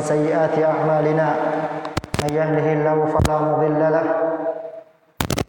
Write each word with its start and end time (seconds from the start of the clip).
ومن 0.00 0.08
سيئات 0.08 0.56
أعمالنا 0.64 1.28
من 2.24 2.30
يهده 2.32 2.72
الله 2.72 2.98
فلا 3.12 3.38
مضل 3.38 3.80
له 3.80 4.06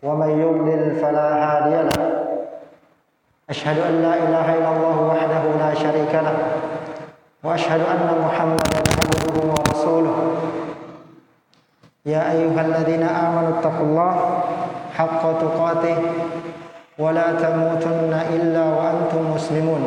ومن 0.04 0.29
يضلل 0.43 0.96
فلا 1.00 1.27
هادي 1.43 1.75
له. 1.88 2.00
أشهد 3.49 3.77
أن 3.79 4.01
لا 4.01 4.13
إله 4.13 4.47
إلا 4.59 4.69
الله 4.75 4.97
وحده 5.07 5.43
لا 5.59 5.71
شريك 5.73 6.13
له 6.15 6.35
وأشهد 7.43 7.79
أن 7.79 8.07
محمدا 8.27 8.79
عبده 8.91 9.35
ورسوله. 9.55 10.17
يا 12.05 12.31
أيها 12.31 12.61
الذين 12.61 13.04
آمنوا 13.04 13.59
اتقوا 13.59 13.86
الله 13.88 14.13
حق 14.97 15.23
تقاته 15.43 15.97
ولا 16.99 17.27
تموتن 17.39 18.13
إلا 18.36 18.63
وأنتم 18.63 19.21
مسلمون. 19.36 19.83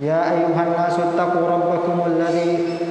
يا 0.00 0.20
أيها 0.32 0.62
الناس 0.68 0.96
اتقوا 1.00 1.48
ربكم 1.54 1.96
الذي 2.06 2.52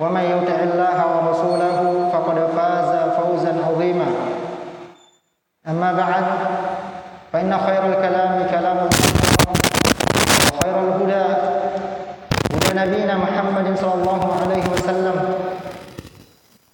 ومن 0.00 0.20
يطع 0.20 0.58
الله 0.62 0.98
ورسوله 1.12 1.78
فقد 2.12 2.38
فاز 2.56 2.92
فوزا 3.16 3.52
عظيما. 3.68 4.06
أما 5.68 5.92
بعد 5.92 6.24
فإن 7.32 7.58
خير 7.66 7.82
الكلام 7.86 8.46
كلام 8.50 8.78
الله 8.78 9.10
وخير 10.48 10.76
الهدى 10.84 11.24
هدى 12.52 12.70
نبينا 12.80 13.14
محمد 13.16 13.76
صلى 13.76 13.94
الله 13.94 14.22
عليه 14.42 14.64
وسلم 14.72 15.34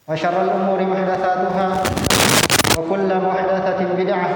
وشر 0.09 0.43
الأمور 0.43 0.83
محدثاتها 0.83 1.69
وكل 2.79 3.11
محدثة 3.27 3.81
بدعة 3.99 4.31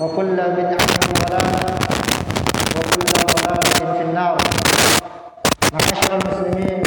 وكل 0.00 0.36
بدعة 0.36 0.94
ضلالة 1.20 1.70
وكل 2.76 3.04
ضلالة 3.22 3.92
في 3.96 4.02
النار. 4.02 4.36
معاشر 5.72 6.10
المسلمين 6.18 6.83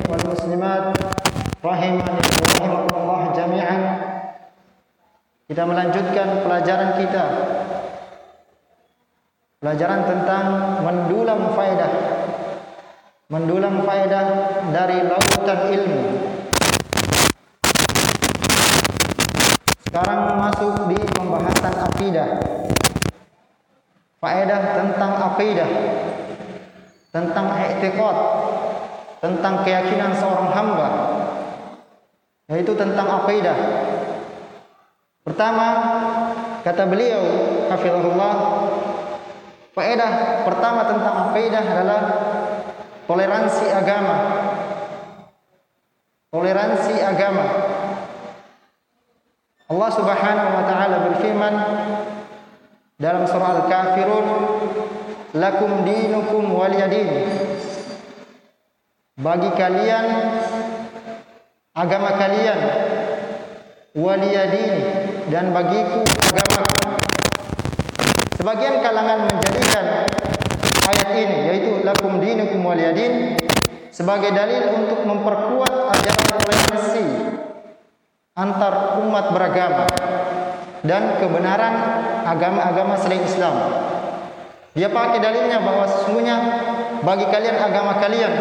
muslimat 0.48 0.96
rahimani 1.60 2.24
rahimakumullah 2.24 3.36
jami'an. 3.36 3.82
Kita 5.44 5.68
melanjutkan 5.68 6.48
pelajaran 6.48 6.96
kita. 7.04 7.24
Pelajaran 9.60 10.02
tentang 10.08 10.46
mendulang 10.88 11.52
faedah. 11.52 11.92
Mendulang 13.28 13.84
faedah 13.84 14.26
dari 14.72 15.04
lautan 15.12 15.60
ilmu. 15.68 16.04
Sekarang 19.84 20.32
masuk 20.32 20.96
di 20.96 21.00
pembahasan 21.12 21.76
akidah. 21.92 22.30
Faedah 24.24 24.62
tentang 24.80 25.12
akidah. 25.28 25.70
Tentang 27.12 27.48
i'tiqad 27.52 28.18
tentang 29.18 29.66
keyakinan 29.66 30.14
seorang 30.14 30.50
hamba 30.54 30.90
yaitu 32.48 32.72
tentang 32.80 33.08
akidah. 33.24 33.58
Pertama, 35.28 35.68
kata 36.64 36.88
beliau 36.88 37.24
hafizahullah, 37.68 38.36
faedah 39.76 40.12
pertama 40.48 40.88
tentang 40.88 41.16
akidah 41.28 41.64
adalah 41.68 42.02
toleransi 43.04 43.68
agama. 43.68 44.16
Toleransi 46.32 46.96
agama. 47.04 47.46
Allah 49.68 49.90
Subhanahu 49.92 50.50
wa 50.56 50.64
taala 50.64 50.96
berfirman 51.12 51.54
dalam 52.96 53.28
surah 53.28 53.60
Al-Kafirun, 53.60 54.26
"Lakum 55.36 55.84
dinukum 55.84 56.48
waliyadin." 56.56 57.57
Bagi 59.18 59.50
kalian 59.58 60.06
agama 61.74 62.22
kalian 62.22 62.60
waliyadin 63.98 64.74
dan 65.34 65.50
bagiku 65.50 66.06
agama. 66.06 66.62
Sebagian 68.38 68.86
kalangan 68.86 69.26
menjadikan 69.26 69.86
ayat 70.86 71.10
ini 71.18 71.38
yaitu 71.50 71.72
lakum 71.82 72.22
dinukum 72.22 72.62
waliyadin 72.62 73.42
sebagai 73.90 74.30
dalil 74.38 74.86
untuk 74.86 75.02
memperkuat 75.02 75.74
ajaran 75.98 76.26
toleransi 76.38 77.06
antar 78.38 79.02
umat 79.02 79.34
beragama 79.34 79.90
dan 80.86 81.18
kebenaran 81.18 81.74
agama-agama 82.22 82.94
selain 83.02 83.26
Islam. 83.26 83.56
Dia 84.78 84.94
pakai 84.94 85.18
dalilnya 85.18 85.58
bahwa 85.58 85.90
sesungguhnya 85.90 86.38
bagi 87.02 87.26
kalian 87.30 87.58
agama 87.58 88.00
kalian 88.02 88.34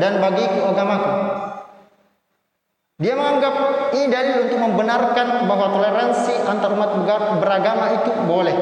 dan 0.00 0.18
bagiku 0.18 0.70
agamaku. 0.70 1.12
Dia 3.00 3.16
menganggap 3.16 3.54
ini 3.96 4.12
dalil 4.12 4.36
untuk 4.44 4.60
membenarkan 4.60 5.48
bahwa 5.48 5.72
toleransi 5.72 6.44
antar 6.44 6.76
umat 6.76 7.00
beragama 7.40 7.96
itu 7.96 8.10
boleh. 8.28 8.56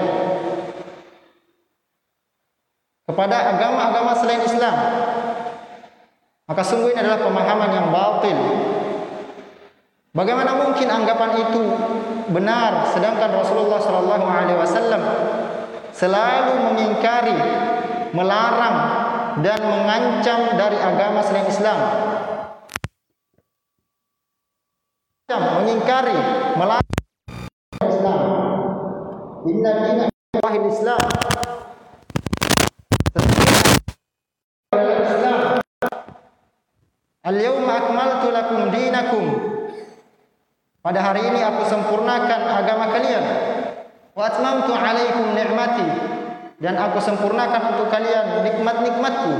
Kepada 3.09 3.57
agama-agama 3.57 4.15
selain 4.15 4.47
Islam. 4.47 4.77
Maka 6.47 6.63
sungguh 6.63 6.95
ini 6.95 7.03
adalah 7.03 7.19
pemahaman 7.19 7.71
yang 7.75 7.87
batil. 7.91 8.39
Bagaimana 10.15 10.55
mungkin 10.55 10.87
anggapan 10.87 11.31
itu 11.45 11.63
benar 12.31 12.95
sedangkan 12.95 13.43
Rasulullah 13.43 13.81
sallallahu 13.83 14.25
alaihi 14.25 14.59
wasallam 14.61 15.03
selalu 15.93 16.53
mengingkari, 16.63 17.37
melarang 18.15 19.08
dan 19.43 19.61
mengancam 19.63 20.59
dari 20.59 20.79
agama 20.79 21.23
selain 21.23 21.47
Islam. 21.47 21.79
Mengingkari, 25.29 26.17
melarang 26.57 26.89
Islam. 27.85 28.21
Inna 29.45 29.73
dina 29.85 30.07
wahid 30.41 30.65
Islam. 30.73 31.03
Islam. 34.73 35.39
Al-yawma 37.29 37.73
akmaltu 37.77 38.27
lakum 38.33 38.73
dinakum. 38.73 39.25
Pada 40.81 41.05
hari 41.05 41.29
ini 41.29 41.45
aku 41.45 41.69
sempurnakan 41.69 42.41
agama 42.49 42.97
kalian. 42.97 43.25
Wa 44.17 44.33
atmamtu 44.33 44.73
alaikum 44.73 45.37
ni'mati 45.37 46.18
dan 46.59 46.75
aku 46.75 46.99
sempurnakan 46.99 47.75
untuk 47.75 47.87
kalian 47.87 48.43
nikmat-nikmatku. 48.43 49.35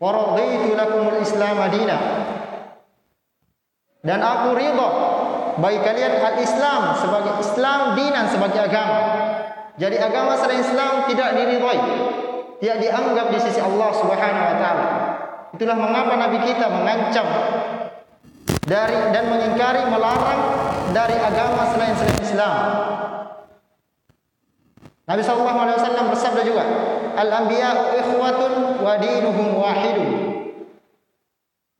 Wa 0.00 0.10
raditu 0.14 0.78
lakumul 0.78 1.18
Islam 1.20 1.58
madina. 1.58 1.98
Dan 4.00 4.24
aku 4.24 4.56
ridha 4.56 4.88
bagi 5.60 5.78
kalian 5.84 6.24
al-Islam 6.24 6.96
sebagai 6.96 7.34
Islam 7.42 7.98
dinan 7.98 8.26
sebagai 8.32 8.64
agama. 8.64 8.98
Jadi 9.76 9.96
agama 10.00 10.38
selain 10.40 10.64
Islam 10.64 11.04
tidak 11.10 11.36
diridhai, 11.36 11.80
tidak 12.64 12.78
dianggap 12.80 13.26
di 13.28 13.38
sisi 13.44 13.60
Allah 13.60 13.90
Subhanahu 13.92 14.44
wa 14.44 14.56
taala. 14.56 14.86
Itulah 15.52 15.76
mengapa 15.76 16.14
Nabi 16.16 16.38
kita 16.46 16.66
mengancam 16.70 17.26
dari 18.64 18.96
dan 19.12 19.24
mengingkari 19.28 19.82
melarang 19.90 20.40
dari 20.94 21.16
agama 21.18 21.68
selain 21.74 21.92
selain 21.98 22.20
Islam. 22.22 22.56
Nabi 25.10 25.26
sallallahu 25.26 25.58
alaihi 25.58 25.74
wasallam 25.82 26.06
bersabda 26.14 26.42
juga, 26.46 26.62
"Al-anbiya'u 27.18 27.98
ikhwatun 27.98 28.78
wa 28.78 28.94
dinuhum 28.94 29.58
wahidun." 29.58 30.10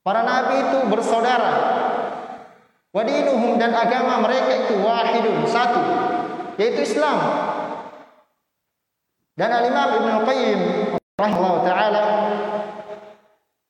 Para 0.02 0.26
nabi 0.26 0.66
itu 0.66 0.78
bersaudara. 0.90 1.52
Wa 2.90 3.06
dinuhum 3.06 3.54
dan 3.54 3.70
agama 3.70 4.18
mereka 4.26 4.66
itu 4.66 4.82
wahidun, 4.82 5.46
satu, 5.46 5.78
yaitu 6.58 6.82
Islam. 6.82 7.22
Dan 9.38 9.54
Al-Imam 9.54 10.02
Ibnu 10.02 10.14
Qayyim 10.26 10.60
rahimahullah 11.14 11.62
taala 11.62 12.02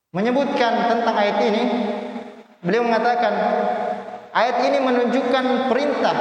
menyebutkan 0.09 0.89
tentang 0.89 1.13
ayat 1.13 1.37
ini, 1.37 1.63
beliau 2.65 2.81
mengatakan 2.81 3.33
ayat 4.33 4.57
ini 4.65 4.77
menunjukkan 4.81 5.69
perintah 5.69 6.17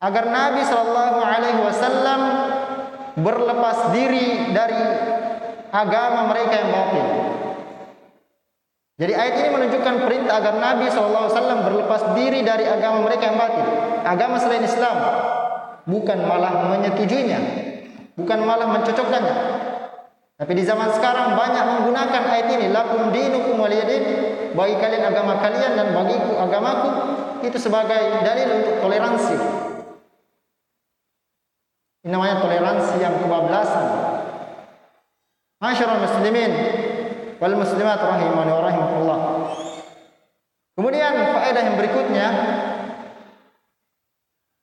agar 0.00 0.24
Nabi 0.32 0.64
Shallallahu 0.64 1.20
Alaihi 1.20 1.60
Wasallam 1.60 2.20
berlepas 3.20 3.92
diri 3.92 4.48
dari 4.56 4.80
agama 5.70 6.32
mereka 6.32 6.54
yang 6.56 6.70
batil. 6.72 7.06
Jadi 9.00 9.12
ayat 9.16 9.34
ini 9.40 9.48
menunjukkan 9.56 9.94
perintah 10.04 10.44
agar 10.44 10.60
Nabi 10.60 10.92
SAW 10.92 11.32
berlepas 11.64 12.12
diri 12.12 12.44
dari 12.44 12.68
agama 12.68 13.00
mereka 13.00 13.32
yang 13.32 13.40
batil. 13.40 13.64
Agama 14.04 14.36
selain 14.36 14.60
Islam. 14.60 14.92
Bukan 15.88 16.28
malah 16.28 16.68
menyetujuinya. 16.68 17.40
Bukan 18.20 18.44
malah 18.44 18.68
mencocokkannya. 18.68 19.36
Tapi 20.36 20.52
di 20.52 20.64
zaman 20.68 20.92
sekarang 20.92 21.32
banyak 21.32 21.64
menggunakan 21.64 22.22
ayat 22.28 22.48
ini. 22.52 22.68
Lakum 22.68 23.08
dinukum 23.08 23.56
waliyadin. 23.56 24.04
Bagi 24.52 24.76
kalian 24.76 25.04
agama 25.08 25.40
kalian 25.40 25.80
dan 25.80 25.96
bagiku 25.96 26.36
agamaku. 26.36 26.88
Itu 27.40 27.56
sebagai 27.56 28.20
dalil 28.20 28.48
untuk 28.52 28.84
toleransi. 28.84 29.69
Ini 32.00 32.16
namanya 32.16 32.40
toleransi 32.40 32.96
yang 32.96 33.20
kebablasan. 33.20 33.86
Masyarakat 35.60 36.00
muslimin 36.00 36.52
wal 37.36 37.56
muslimat 37.60 38.00
rahimani 38.00 38.50
wa 38.56 38.62
rahimakumullah. 38.64 39.20
Kemudian 40.80 41.12
faedah 41.12 41.60
yang 41.60 41.76
berikutnya 41.76 42.26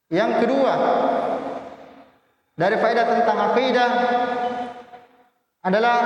yang 0.09 0.41
kedua 0.41 0.73
dari 2.57 2.75
faedah 2.81 3.05
tentang 3.05 3.37
akidah 3.53 3.89
adalah 5.61 5.97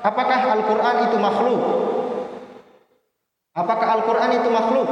apakah 0.00 0.40
Al-Qur'an 0.56 0.96
itu 1.12 1.16
makhluk? 1.20 1.62
Apakah 3.52 3.88
Al-Qur'an 4.00 4.32
itu 4.32 4.48
makhluk? 4.48 4.88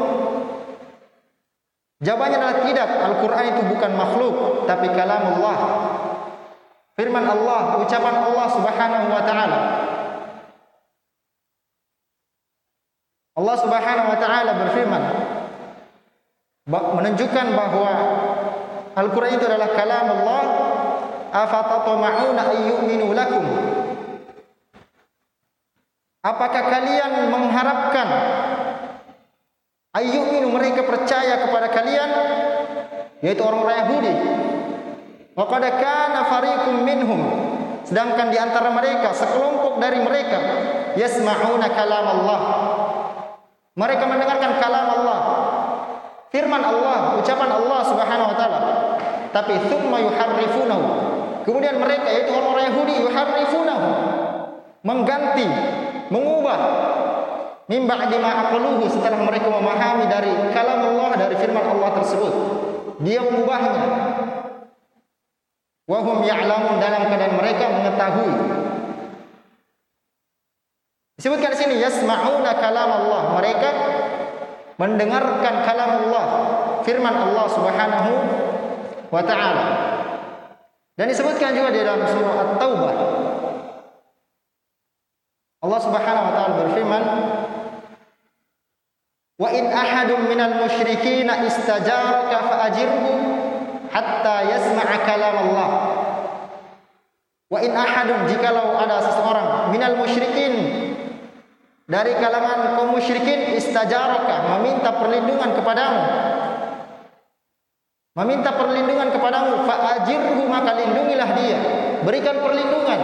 Jawabannya 2.05 2.37
adalah 2.37 2.59
tidak. 2.69 2.89
Al-Qur'an 2.89 3.45
itu 3.57 3.63
bukan 3.73 3.93
makhluk, 3.97 4.35
tapi 4.69 4.93
kalamullah. 4.93 5.59
Firman 6.97 7.25
Allah, 7.25 7.81
ucapan 7.81 8.15
Allah 8.25 8.47
Subhanahu 8.53 9.07
wa 9.13 9.23
taala. 9.25 9.59
Allah 13.37 13.57
Subhanahu 13.61 14.09
wa 14.09 14.19
taala 14.19 14.53
berfirman 14.65 15.03
menunjukkan 16.67 17.47
bahwa 17.53 17.93
Al-Qur'an 18.97 19.37
itu 19.37 19.45
adalah 19.45 19.77
kalam 19.77 20.09
Allah 20.09 20.43
afatatma'una 21.37 22.43
ayyuminu 22.49 23.13
lakum 23.13 23.45
Apakah 26.27 26.63
kalian 26.75 27.31
mengharapkan 27.31 28.09
ayyuminu 29.97 30.53
mereka 30.53 30.85
percaya 30.85 31.49
kepada 31.49 31.73
kalian 31.73 32.11
yaitu 33.25 33.41
orang-orang 33.41 33.77
Yahudi 33.81 34.15
wa 35.33 35.45
kana 35.49 36.21
fariqum 36.29 36.85
minhum 36.85 37.21
sedangkan 37.89 38.29
di 38.29 38.37
antara 38.37 38.69
mereka 38.73 39.17
sekelompok 39.17 39.81
dari 39.81 40.01
mereka 40.05 40.39
yasma'una 41.01 41.69
kalam 41.73 42.07
Allah 42.07 42.41
mereka 43.77 44.09
mendengarkan 44.09 44.57
kalam 44.57 44.87
Allah. 44.89 45.21
Firman 46.33 46.65
Allah, 46.65 47.21
ucapan 47.21 47.51
Allah 47.53 47.81
Subhanahu 47.85 48.33
wa 48.33 48.37
taala. 48.41 48.61
Tapi 49.37 49.69
thumma 49.69 50.01
yuharrifunahu. 50.01 50.85
Kemudian 51.45 51.77
mereka 51.77 52.09
yaitu 52.09 52.33
orang-orang 52.33 52.73
Yahudi 52.73 52.95
yuharrifunahu. 53.05 53.89
Mengganti, 54.81 55.47
mengubah 56.09 56.59
mim 57.67 57.83
ba'di 57.87 58.17
ma 58.23 58.51
aqluhu 58.51 58.87
setelah 58.87 59.21
mereka 59.27 59.51
memahami 59.51 60.07
dari 60.07 60.33
kalam 60.55 60.81
Allah 60.95 61.11
dari 61.19 61.35
firman 61.39 61.65
Allah 61.67 61.91
tersebut. 62.03 62.33
Dia 63.03 63.21
mengubahnya. 63.21 63.85
Wahum 65.87 66.27
ya'lamun 66.27 66.83
dalam 66.83 67.07
keadaan 67.07 67.39
mereka 67.39 67.71
mengetahui 67.71 68.35
Disebutkan 71.17 71.57
di 71.57 71.59
sini 71.59 71.75
yasma'una 71.81 72.61
kalam 72.61 72.91
Allah. 72.93 73.41
Mereka 73.41 73.71
mendengarkan 74.77 75.55
kalam 75.65 75.91
Allah, 76.07 76.27
firman 76.85 77.15
Allah 77.17 77.47
Subhanahu 77.49 78.13
wa 79.09 79.23
taala. 79.25 79.67
Dan 80.97 81.09
disebutkan 81.09 81.57
juga 81.57 81.73
di 81.73 81.81
dalam 81.81 82.05
surah 82.05 82.37
At-Taubah. 82.37 82.95
Allah 85.65 85.81
Subhanahu 85.81 86.25
wa 86.29 86.33
taala 86.37 86.53
berfirman, 86.69 87.03
"Wa 89.37 89.53
in 89.53 89.69
ahadun 89.69 90.33
minal 90.33 90.65
musyrikin 90.65 91.29
istajaraka 91.29 92.37
fa'ajirhu 92.41 93.11
hatta 93.93 94.37
yasma'a 94.49 94.97
kalam 95.05 95.37
Allah." 95.45 95.71
Wa 97.47 97.63
in 97.63 97.71
ahadun 97.77 98.27
jikalau 98.27 98.75
ada 98.75 98.99
seseorang 99.07 99.71
minal 99.71 99.95
musyrikin 100.01 100.55
dari 101.87 102.19
kalangan 102.19 102.75
kaum 102.75 102.99
musyrikin 102.99 103.55
istajaraka 103.55 104.59
meminta 104.59 104.91
perlindungan 104.99 105.55
kepadamu. 105.55 106.03
Meminta 108.17 108.51
perlindungan 108.57 109.13
kepadamu 109.13 109.69
fa'ajirhu 109.69 110.43
maka 110.49 110.73
lindungilah 110.75 111.31
dia. 111.37 111.59
Berikan 112.03 112.41
perlindungan. 112.41 113.01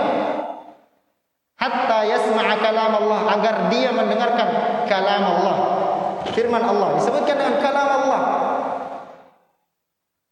Hatta 1.60 1.98
yasma'a 2.08 2.58
kalam 2.58 2.92
Allah 2.96 3.20
agar 3.38 3.54
dia 3.70 3.94
mendengarkan 3.94 4.48
kalam 4.90 5.22
Allah 5.22 5.81
firman 6.30 6.62
Allah 6.62 7.02
disebutkan 7.02 7.34
dengan 7.34 7.54
kalam 7.58 7.88
Allah 7.90 8.22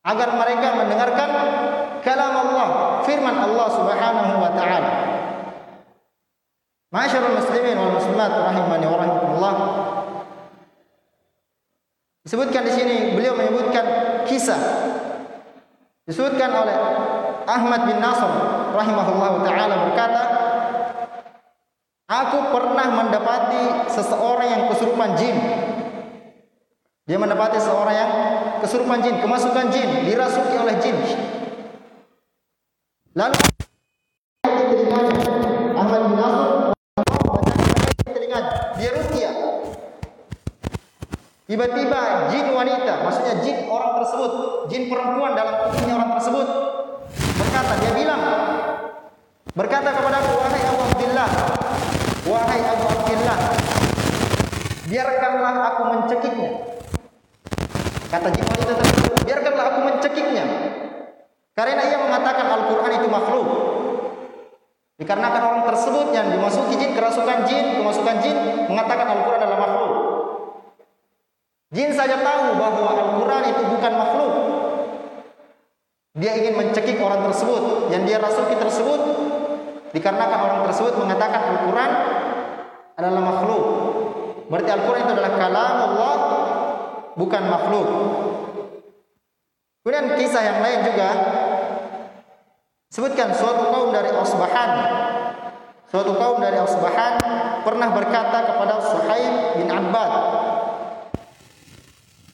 agar 0.06 0.28
mereka 0.38 0.66
mendengarkan 0.78 1.30
kalam 2.00 2.34
Allah 2.34 2.68
firman 3.02 3.34
Allah 3.34 3.66
Subhanahu 3.74 4.34
wa 4.38 4.50
taala 4.54 4.92
Masyarul 6.90 7.38
muslimin 7.38 7.78
wal 7.78 7.94
muslimat 8.02 8.34
rahimani 8.34 8.82
wa 8.90 8.98
rahimakumullah. 8.98 9.54
Disebutkan 12.26 12.66
di 12.66 12.72
sini 12.74 12.96
beliau 13.14 13.38
menyebutkan 13.38 13.86
kisah 14.26 14.58
disebutkan 16.02 16.50
oleh 16.50 16.74
Ahmad 17.46 17.86
bin 17.86 18.02
Nasr 18.02 18.26
rahimahullah 18.74 19.32
taala 19.46 19.74
berkata 19.86 20.22
Aku 22.10 22.50
pernah 22.50 22.90
mendapati 22.90 23.86
seseorang 23.86 24.50
yang 24.50 24.62
kesurupan 24.66 25.14
jin. 25.14 25.38
Dia 27.10 27.18
mendapati 27.18 27.58
seseorang 27.58 27.90
yang 27.90 28.10
kesurupan 28.62 29.02
jin, 29.02 29.18
kemasukan 29.18 29.66
jin, 29.74 30.06
dirasuki 30.06 30.54
oleh 30.54 30.78
jin. 30.78 30.94
Lalu 33.18 33.34
Ahmad 35.74 36.00
bin 36.06 36.14
Nasr 36.14 36.70
Tiba-tiba 41.50 42.30
jin 42.30 42.46
wanita, 42.54 43.02
maksudnya 43.02 43.42
jin 43.42 43.66
orang 43.66 43.98
tersebut, 43.98 44.30
jin 44.70 44.86
perempuan 44.86 45.34
dalam 45.34 45.66
tubuhnya 45.66 45.98
orang 45.98 46.14
tersebut 46.14 46.46
berkata, 47.10 47.72
dia 47.82 47.90
bilang, 47.90 48.22
berkata 49.58 49.90
kepada 49.90 50.22
aku, 50.22 50.30
wahai 50.38 50.62
Abu 50.62 50.78
Abdullah, 50.78 51.30
wahai 52.22 52.60
Abu 52.62 52.84
Abdullah, 52.86 53.38
biarkanlah 54.86 55.54
aku 55.74 55.82
mencekiknya. 55.90 56.70
Kata 58.10 58.26
wanita 58.26 58.74
tersebut, 58.74 59.22
biarkanlah 59.22 59.64
aku 59.70 59.80
mencekiknya. 59.86 60.44
Karena 61.54 61.82
ia 61.86 61.98
mengatakan 62.02 62.46
Al-Quran 62.58 62.92
itu 62.98 63.06
makhluk. 63.06 63.48
Dikarenakan 64.98 65.42
orang 65.46 65.64
tersebut 65.70 66.06
yang 66.10 66.26
dimasuki 66.34 66.74
jin, 66.74 66.92
kerasukan 66.98 67.46
jin, 67.46 67.78
kemasukan 67.78 68.16
jin, 68.18 68.36
mengatakan 68.66 69.06
Al-Quran 69.14 69.40
adalah 69.46 69.60
makhluk. 69.62 69.92
Jin 71.70 71.94
saja 71.94 72.18
tahu 72.18 72.58
bahwa 72.58 72.90
Al-Quran 72.98 73.42
itu 73.46 73.62
bukan 73.78 73.92
makhluk. 73.94 74.34
Dia 76.18 76.34
ingin 76.34 76.58
mencekik 76.58 76.98
orang 76.98 77.30
tersebut 77.30 77.94
yang 77.94 78.02
dia 78.02 78.18
rasuki 78.18 78.58
tersebut 78.58 79.00
dikarenakan 79.94 80.40
orang 80.50 80.60
tersebut 80.66 80.98
mengatakan 80.98 81.40
Al-Quran 81.54 81.90
adalah 82.98 83.22
makhluk. 83.22 83.64
Berarti 84.50 84.70
Al-Quran 84.74 85.00
itu 85.06 85.12
adalah 85.14 85.32
kalam 85.38 85.76
Allah 85.78 86.14
bukan 87.20 87.42
makhluk. 87.52 87.88
Kemudian 89.84 90.16
kisah 90.16 90.40
yang 90.40 90.58
lain 90.64 90.80
juga 90.88 91.08
sebutkan 92.88 93.36
suatu 93.36 93.68
kaum 93.68 93.92
dari 93.92 94.08
Asbahan 94.12 94.70
suatu 95.88 96.16
kaum 96.16 96.40
dari 96.40 96.56
Asbahan 96.56 97.14
pernah 97.64 97.88
berkata 97.92 98.38
kepada 98.44 98.76
Suhaib 98.80 99.60
bin 99.60 99.68
Abbad 99.72 100.12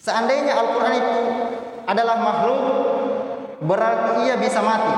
Seandainya 0.06 0.54
Al-Quran 0.54 0.94
itu 1.02 1.16
adalah 1.82 2.14
makhluk, 2.22 2.62
berarti 3.58 4.30
ia 4.30 4.38
bisa 4.38 4.62
mati. 4.62 4.94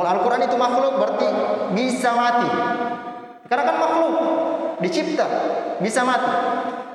Kalau 0.00 0.08
Al-Quran 0.16 0.48
itu 0.48 0.56
makhluk, 0.56 0.96
berarti 0.96 1.28
bisa 1.76 2.16
mati. 2.16 2.48
Karena 3.52 3.68
kan 3.68 3.76
makhluk, 3.76 4.14
dicipta, 4.80 5.28
bisa 5.84 6.08
mati. 6.08 6.32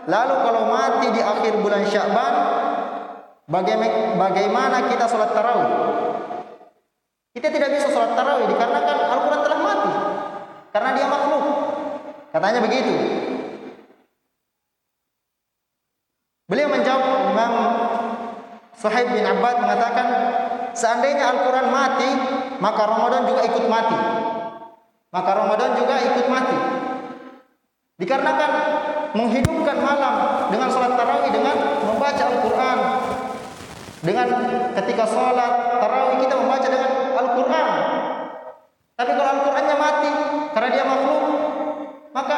Lalu 0.08 0.36
kalau 0.40 0.72
mati 0.72 1.08
di 1.12 1.20
akhir 1.20 1.60
bulan 1.60 1.84
Syakban, 1.84 2.34
bagaimana 4.16 4.88
kita 4.88 5.04
sholat 5.04 5.36
tarawih? 5.36 5.72
Kita 7.36 7.52
tidak 7.52 7.76
bisa 7.76 7.92
sholat 7.92 8.16
tarawih 8.16 8.48
dikarenakan 8.48 8.98
Al-Quran 9.04 9.42
telah 9.44 9.60
mati. 9.60 9.92
Karena 10.72 10.90
dia 10.96 11.08
makhluk. 11.12 11.44
Katanya 12.32 12.60
begitu. 12.64 12.94
Beliau 16.48 16.72
menjawab 16.72 17.36
Imam 17.36 17.54
Sahib 18.80 19.12
bin 19.12 19.28
Abbad 19.28 19.60
mengatakan, 19.60 20.08
seandainya 20.72 21.36
Al-Quran 21.36 21.68
mati, 21.68 22.10
maka 22.64 22.82
Ramadan 22.88 23.28
juga 23.28 23.44
ikut 23.44 23.66
mati. 23.68 23.98
Maka 25.12 25.32
Ramadan 25.36 25.76
juga 25.76 26.00
ikut 26.00 26.26
mati 26.32 26.58
dikarenakan 27.98 28.52
menghidupkan 29.18 29.78
malam 29.82 30.14
dengan 30.54 30.70
sholat 30.70 30.94
tarawih 30.94 31.34
dengan 31.34 31.56
membaca 31.82 32.24
Al-Quran. 32.30 32.80
Dengan 34.06 34.28
ketika 34.78 35.04
sholat 35.10 35.82
tarawih 35.82 36.22
kita 36.22 36.36
membaca 36.38 36.68
dengan 36.70 36.92
Al-Quran. 37.18 37.68
Tapi 38.98 39.12
kalau 39.14 39.30
Al-Qurannya 39.42 39.76
mati 39.78 40.12
karena 40.54 40.70
dia 40.74 40.86
makhluk 40.86 41.22
maka 42.14 42.38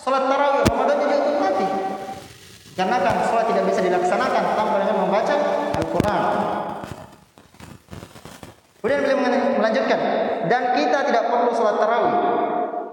sholat 0.00 0.24
tarawih 0.24 0.64
Ramadan 0.64 0.96
juga 1.04 1.14
ikut 1.20 1.36
mati. 1.36 1.66
Karena 2.72 2.96
kan 3.04 3.16
sholat 3.28 3.44
tidak 3.52 3.64
bisa 3.68 3.80
dilaksanakan 3.84 4.44
tanpa 4.56 4.76
dengan 4.80 4.96
membaca 5.04 5.34
Al-Quran. 5.76 6.22
Kemudian 8.78 9.00
beliau 9.04 9.18
melanjutkan, 9.58 10.00
dan 10.46 10.62
kita 10.78 10.98
tidak 11.10 11.26
perlu 11.26 11.50
sholat 11.50 11.76
tarawih. 11.82 12.14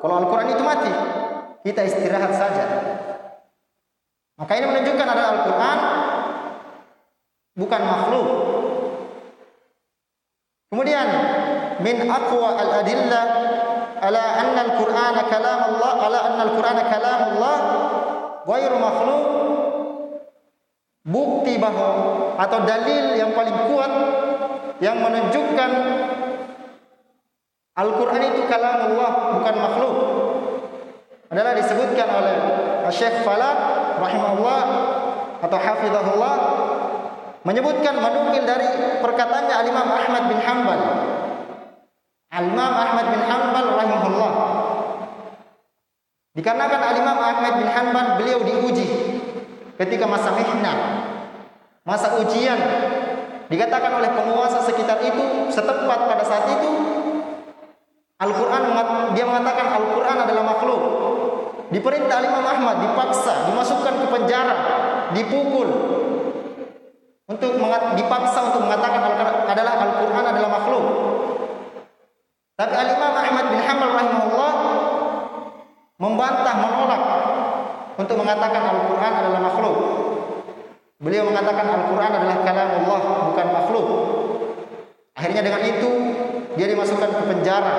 Kalau 0.02 0.16
Al-Quran 0.18 0.48
itu 0.50 0.64
mati, 0.66 0.92
kita 1.66 1.82
istirahat 1.82 2.30
saja. 2.30 2.66
Maka 4.38 4.52
ini 4.54 4.66
menunjukkan 4.70 5.08
ada 5.10 5.24
Al-Quran 5.34 5.80
bukan 7.58 7.82
makhluk. 7.82 8.28
Kemudian 10.70 11.08
min 11.82 12.06
aqwa 12.06 12.54
al-adillah 12.62 13.26
ala 13.98 14.24
anna 14.46 14.62
al-Qur'ana 14.70 15.22
kalam 15.26 15.60
Allah 15.74 15.92
ala 16.06 16.20
anna 16.30 16.42
al-Qur'ana 16.52 16.84
kalam 16.86 17.20
Allah 17.34 17.58
ghairu 18.46 18.78
makhluk 18.78 19.24
bukti 21.06 21.58
bahwa 21.58 21.90
atau 22.38 22.60
dalil 22.62 23.18
yang 23.18 23.34
paling 23.34 23.58
kuat 23.72 23.92
yang 24.84 25.02
menunjukkan 25.02 25.72
Al-Quran 27.76 28.24
itu 28.36 28.42
kalam 28.52 28.78
Allah 28.94 29.12
bukan 29.40 29.56
makhluk 29.60 29.96
adalah 31.30 31.54
disebutkan 31.58 32.08
oleh 32.10 32.36
Syekh 32.94 33.26
Falak 33.26 33.58
rahimahullah 34.02 34.64
atau 35.42 35.58
hafizahullah 35.58 36.36
menyebutkan 37.46 37.98
menukil 37.98 38.44
dari 38.46 38.68
perkataannya 39.02 39.56
Al-Imam 39.56 39.90
Ahmad 39.90 40.24
bin 40.30 40.40
Hanbal 40.42 40.80
Al-Imam 42.34 42.74
Ahmad 42.74 43.06
bin 43.10 43.22
Hanbal 43.26 43.66
rahimahullah 43.74 44.32
dikarenakan 46.38 46.82
Al-Imam 46.94 47.18
Ahmad 47.18 47.54
bin 47.62 47.70
Hanbal 47.70 48.06
beliau 48.22 48.40
diuji 48.46 48.88
ketika 49.82 50.06
masa 50.06 50.34
mihnah 50.34 50.78
masa 51.86 52.18
ujian 52.22 52.58
Dikatakan 53.46 54.02
oleh 54.02 54.10
penguasa 54.10 54.58
sekitar 54.66 55.06
itu 55.06 55.54
setepat 55.54 56.00
pada 56.10 56.24
saat 56.26 56.50
itu 56.58 56.72
Al-Quran 58.16 58.64
dia 59.14 59.26
mengatakan 59.28 59.76
Al-Quran 59.76 60.18
adalah 60.24 60.44
makhluk. 60.56 60.82
Diperintah 61.74 62.22
Imam 62.22 62.46
Ahmad 62.46 62.78
dipaksa 62.78 63.50
dimasukkan 63.50 63.94
ke 64.06 64.08
penjara, 64.14 64.56
dipukul 65.18 65.70
untuk 67.26 67.58
dipaksa 67.98 68.40
untuk 68.54 68.70
mengatakan 68.70 69.02
adalah 69.50 69.74
Al-Quran 69.82 70.26
adalah 70.30 70.50
makhluk. 70.62 70.86
Tapi 72.56 72.74
Al-Imam 72.78 73.14
Ahmad 73.18 73.46
bin 73.50 73.60
Hanbal 73.66 73.92
rahimahullah 73.98 74.54
membantah 75.98 76.56
menolak 76.56 77.04
untuk 77.98 78.16
mengatakan 78.22 78.62
Al-Quran 78.62 79.14
adalah 79.26 79.42
makhluk. 79.42 79.78
Beliau 81.02 81.28
mengatakan 81.28 81.66
Al-Quran 81.66 82.12
adalah 82.14 82.38
kalam 82.46 82.70
Allah, 82.86 83.02
bukan 83.34 83.48
makhluk. 83.52 83.88
Akhirnya 85.18 85.42
dengan 85.44 85.62
itu 85.66 85.90
dia 86.56 86.68
dimasukkan 86.72 87.10
ke 87.10 87.24
penjara, 87.26 87.76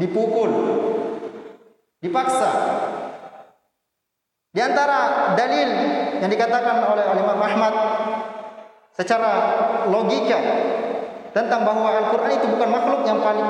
dipukul, 0.00 0.50
dipaksa. 2.02 2.50
Di 4.52 4.60
antara 4.60 5.32
dalil 5.32 5.68
yang 6.20 6.28
dikatakan 6.28 6.84
oleh 6.84 7.04
Imam 7.16 7.40
Ahmad 7.40 7.72
secara 8.92 9.30
logika 9.88 10.36
tentang 11.32 11.64
bahwa 11.64 11.88
Al-Quran 11.88 12.36
itu 12.36 12.46
bukan 12.52 12.68
makhluk 12.68 13.00
yang 13.08 13.24
paling 13.24 13.48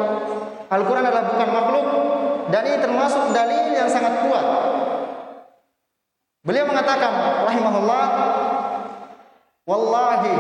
Al-Quran 0.71 1.05
adalah 1.05 1.27
bukan 1.27 1.49
makhluk 1.51 1.87
dan 2.55 2.63
ini 2.71 2.79
termasuk 2.79 3.35
dalil 3.35 3.75
yang 3.75 3.91
sangat 3.91 4.23
kuat. 4.23 4.47
Beliau 6.47 6.67
mengatakan 6.67 7.47
rahimahullah 7.51 8.05
Wallahi 9.63 10.35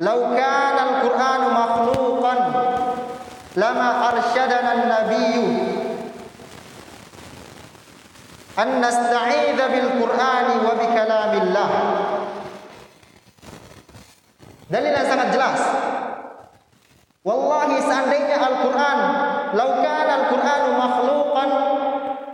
Lau 0.00 0.32
kana 0.34 0.80
al-Qur'anu 0.80 1.46
makhluqan 1.54 2.38
lama 3.54 3.88
arsyadana 4.10 4.70
an-nabiyyu 4.80 5.69
an 8.58 8.68
nasta'idza 8.82 9.64
bil 9.70 9.88
Qur'ani 10.00 10.54
wa 10.64 10.72
bi 10.74 10.86
kalamillah 10.90 11.70
Dalil 14.70 14.92
yang 14.94 15.08
sangat 15.10 15.28
jelas 15.34 15.58
Wallahi 17.26 17.76
seandainya 17.82 18.38
Al-Quran 18.38 18.98
Lau 19.58 19.70
kana 19.82 20.12
Al-Qur'anu 20.24 20.68
makhluqan 20.78 21.50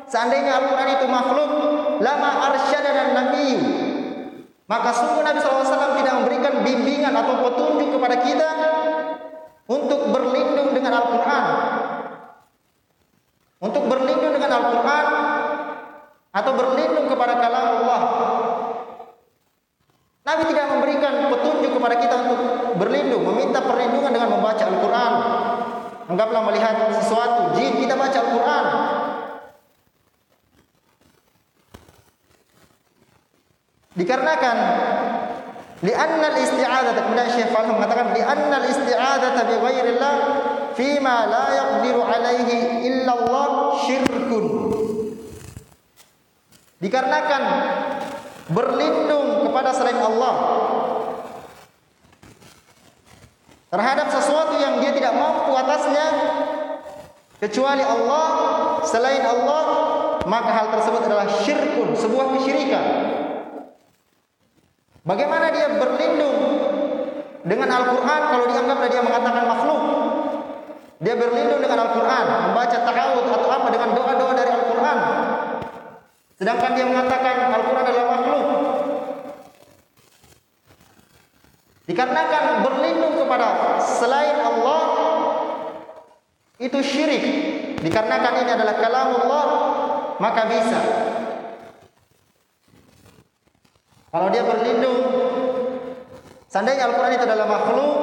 Seandainya 0.04 0.52
Al-Quran 0.60 0.88
itu 1.00 1.06
makhluk 1.08 1.50
Lama 2.04 2.30
arsyadana 2.52 3.00
an-nabiyyu 3.08 3.86
maka 4.66 4.90
sungguh 4.90 5.22
Nabi 5.22 5.38
SAW 5.38 5.94
tidak 5.94 6.14
memberikan 6.22 6.66
bimbingan 6.66 7.14
atau 7.14 7.38
petunjuk 7.38 7.88
kepada 7.94 8.18
kita 8.18 8.50
untuk 9.70 10.10
berlindung 10.10 10.74
dengan 10.74 10.92
Al-Quran. 10.98 11.44
Untuk 13.62 13.84
berlindung 13.86 14.34
dengan 14.34 14.50
Al-Quran 14.58 15.06
atau 16.34 16.52
berlindung 16.52 17.06
kepada 17.06 17.38
kalam 17.38 17.66
Allah. 17.80 18.00
Nabi 20.26 20.42
tidak 20.50 20.66
memberikan 20.74 21.14
petunjuk 21.30 21.72
kepada 21.78 21.96
kita 22.02 22.14
untuk 22.26 22.38
berlindung, 22.82 23.22
meminta 23.22 23.62
perlindungan 23.62 24.10
dengan 24.10 24.34
membaca 24.34 24.66
Al-Quran. 24.66 25.12
Anggaplah 26.10 26.42
melihat 26.50 26.74
sesuatu, 26.90 27.54
jin 27.54 27.78
kita 27.78 27.94
baca 27.94 28.18
Al-Quran. 28.18 28.66
Dikarenakan 33.96 34.56
li'anna 35.80 36.26
al-isti'adzah 36.36 36.92
kemudian 37.00 37.28
Syekh 37.32 37.48
Li'anna 38.26 38.58
al-isti'adzah 38.58 39.38
bi 39.46 39.54
ghairillah 39.54 40.14
fima 40.74 41.30
la 41.30 41.44
yaqdiru 41.54 42.02
alaihi 42.02 42.82
illa 42.90 43.14
Allah 43.14 43.46
syirkun. 43.86 44.44
Dikarenakan 46.82 47.42
berlindung 48.50 49.46
kepada 49.46 49.70
selain 49.70 50.02
Allah 50.02 50.34
terhadap 53.70 54.10
sesuatu 54.10 54.58
yang 54.58 54.82
dia 54.82 54.90
tidak 54.90 55.14
mampu 55.14 55.54
atasnya 55.54 56.06
kecuali 57.38 57.82
Allah 57.86 58.26
selain 58.86 59.22
Allah 59.22 59.62
maka 60.26 60.50
hal 60.50 60.66
tersebut 60.74 61.02
adalah 61.06 61.26
syirkun 61.42 61.94
sebuah 61.94 62.26
kesyirikan 62.38 62.84
Bagaimana 65.06 65.54
dia 65.54 65.70
berlindung 65.78 66.55
dengan 67.46 67.68
Al-Quran 67.70 68.20
kalau 68.26 68.44
dianggap 68.50 68.78
dia 68.90 69.02
mengatakan 69.06 69.44
makhluk? 69.46 69.82
Dia 70.98 71.14
berlindung 71.14 71.62
dengan 71.62 71.78
Al-Quran, 71.86 72.24
membaca 72.50 72.78
ta'awud 72.82 73.24
atau 73.30 73.50
apa 73.52 73.68
dengan 73.70 73.90
doa-doa 73.94 74.32
dari 74.34 74.50
Al-Quran. 74.50 74.98
Sedangkan 76.36 76.70
dia 76.74 76.86
mengatakan 76.90 77.36
Al-Quran 77.54 77.84
adalah 77.86 78.08
makhluk. 78.18 78.46
Dikarenakan 81.86 82.44
berlindung 82.66 83.14
kepada 83.14 83.78
selain 83.78 84.36
Allah 84.42 84.82
itu 86.58 86.78
syirik. 86.82 87.24
Dikarenakan 87.78 88.34
ini 88.42 88.50
adalah 88.56 88.74
kalam 88.80 89.08
Allah, 89.22 89.44
maka 90.18 90.42
bisa 90.50 90.80
Kalau 94.16 94.32
dia 94.32 94.40
berlindung, 94.48 95.15
seandainya 96.56 96.88
Al-Quran 96.88 97.20
itu 97.20 97.24
adalah 97.28 97.44
makhluk, 97.52 97.96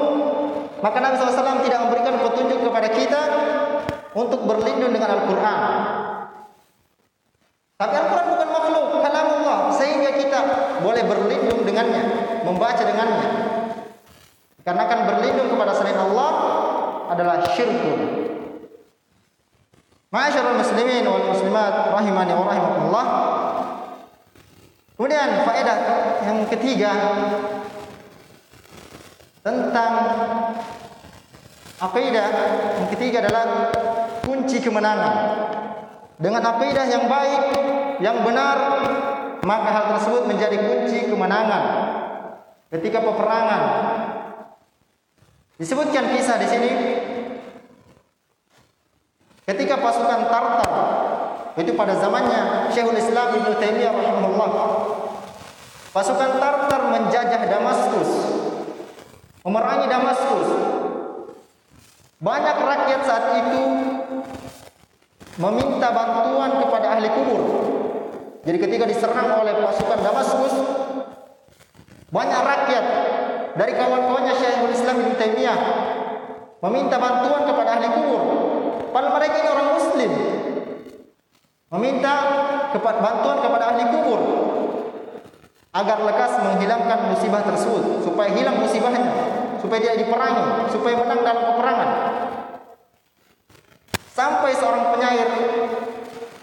maka 0.85 0.97
Nabi 1.01 1.17
SAW 1.17 1.65
tidak 1.65 1.89
memberikan 1.89 2.21
petunjuk 2.21 2.61
kepada 2.61 2.87
kita 2.93 3.21
untuk 4.13 4.45
berlindung 4.45 4.93
dengan 4.93 5.09
Al-Quran. 5.17 5.61
Tapi 7.81 7.95
Al-Quran 7.97 8.27
bukan 8.29 8.49
makhluk, 8.53 8.85
kalam 9.01 9.27
Allah, 9.41 9.59
sehingga 9.73 10.13
kita 10.13 10.39
boleh 10.85 11.01
berlindung 11.01 11.65
dengannya, 11.65 12.03
membaca 12.45 12.77
dengannya. 12.85 13.29
Karena 14.61 14.81
akan 14.85 14.99
berlindung 15.09 15.49
kepada 15.49 15.73
selain 15.73 15.97
Allah 15.97 16.29
adalah 17.09 17.41
syirkun. 17.57 18.29
Ma'asyarul 20.13 20.61
muslimin 20.61 21.09
wal 21.09 21.25
muslimat 21.25 21.89
rahimani 21.89 22.31
wa 22.37 22.45
rahimakumullah. 22.53 23.05
Kemudian 24.93 25.41
faedah 25.41 25.77
yang 26.21 26.45
ketiga 26.53 26.93
tentang 29.43 29.93
akidah 31.83 32.27
yang 32.79 32.87
ketiga 32.95 33.19
adalah 33.27 33.45
kunci 34.23 34.63
kemenangan. 34.63 35.15
Dengan 36.15 36.39
akidah 36.39 36.87
yang 36.87 37.11
baik, 37.11 37.43
yang 37.99 38.23
benar, 38.23 38.57
maka 39.43 39.69
hal 39.75 39.85
tersebut 39.99 40.23
menjadi 40.31 40.55
kunci 40.55 41.11
kemenangan 41.11 41.63
ketika 42.71 43.03
peperangan. 43.03 43.63
Disebutkan 45.59 46.15
kisah 46.15 46.39
di 46.39 46.47
sini 46.47 46.71
ketika 49.43 49.75
pasukan 49.77 50.31
Tartar 50.31 50.71
itu 51.59 51.75
pada 51.77 51.93
zamannya 51.99 52.71
Syekhul 52.71 52.97
Islam 52.97 53.37
Ibnu 53.37 53.59
Taimiyah 53.59 53.91
rahimahullah. 53.91 54.49
Pasukan 55.93 56.31
Tartar 56.39 56.81
menjajah 56.89 57.43
Damaskus. 57.51 58.42
Memerangi 59.43 59.91
Damaskus. 59.91 60.49
Banyak 62.23 62.57
rakyat 62.63 63.01
saat 63.03 63.25
itu 63.43 63.63
meminta 65.35 65.91
bantuan 65.91 66.63
kepada 66.63 66.95
ahli 66.95 67.11
kubur. 67.11 67.41
Jadi 68.47 68.57
ketika 68.63 68.87
diserang 68.87 69.43
oleh 69.43 69.51
pasukan 69.59 69.99
Damaskus, 69.99 70.55
banyak 72.07 72.39
rakyat 72.39 72.85
dari 73.59 73.75
kawan-kawannya 73.75 74.31
Syekhul 74.39 74.71
Islam 74.71 74.95
Ibnu 75.03 75.15
Taimiyah 75.19 75.59
meminta 76.63 76.95
bantuan 76.95 77.43
kepada 77.43 77.69
ahli 77.75 77.87
kubur. 77.99 78.21
Padahal 78.95 79.19
mereka 79.19 79.35
ini 79.43 79.49
orang 79.51 79.69
muslim. 79.75 80.11
Meminta 81.67 82.13
kepada 82.71 82.99
bantuan 83.03 83.37
kepada 83.43 83.75
ahli 83.75 83.85
kubur 83.91 84.19
agar 85.73 85.97
lekas 86.05 86.31
menghilangkan 86.37 86.99
musibah 87.09 87.41
tersebut 87.41 88.05
supaya 88.05 88.29
hilang 88.37 88.61
musibahnya, 88.61 89.01
supaya 89.57 89.79
dia 89.81 89.93
diperangi, 89.97 90.69
supaya 90.69 90.95
menang 91.01 91.21
dalam 91.25 91.43
peperangan. 91.49 91.89
Sampai 94.13 94.53
seorang 94.53 94.93
penyair 94.93 95.29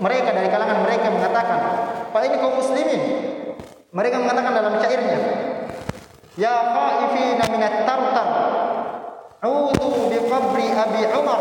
mereka 0.03 0.29
dari 0.35 0.49
kalangan 0.51 0.83
mereka 0.83 1.07
mengatakan, 1.15 1.61
"Pak 2.11 2.23
ini 2.27 2.37
kaum 2.43 2.59
muslimin." 2.59 3.03
Mereka 3.95 4.17
mengatakan 4.19 4.53
dalam 4.55 4.75
syairnya, 4.83 5.19
"Ya 6.35 6.55
khaifina 6.75 7.47
minat 7.55 7.87
tartar, 7.87 8.29
Udu 9.41 10.13
bi 10.13 10.19
qabri 10.29 10.69
Abi 10.69 11.03
Umar 11.17 11.41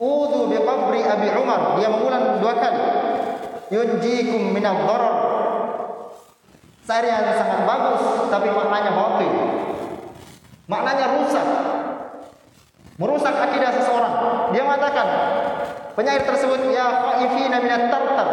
Udu 0.00 0.50
bi 0.50 0.58
qabri 0.58 1.04
Abi 1.06 1.28
Umar. 1.36 1.78
Dia 1.78 1.86
mengulang 1.86 2.42
dua 2.42 2.58
kali. 2.58 2.82
Yunjikum 3.70 4.50
minal 4.50 4.82
dharar. 4.82 5.11
Yang 6.92 7.40
sangat 7.40 7.64
bagus 7.64 8.02
tapi 8.28 8.52
maknanya 8.52 8.92
batil. 8.92 9.32
Maknanya 10.68 11.06
rusak. 11.16 11.46
Merusak 13.00 13.32
akidah 13.32 13.72
seseorang. 13.72 14.14
Dia 14.52 14.60
mengatakan 14.68 15.08
penyair 15.96 16.28
tersebut 16.28 16.68
ya 16.68 17.00
khaifina 17.00 17.64
minat 17.64 17.88
tartar. 17.88 18.28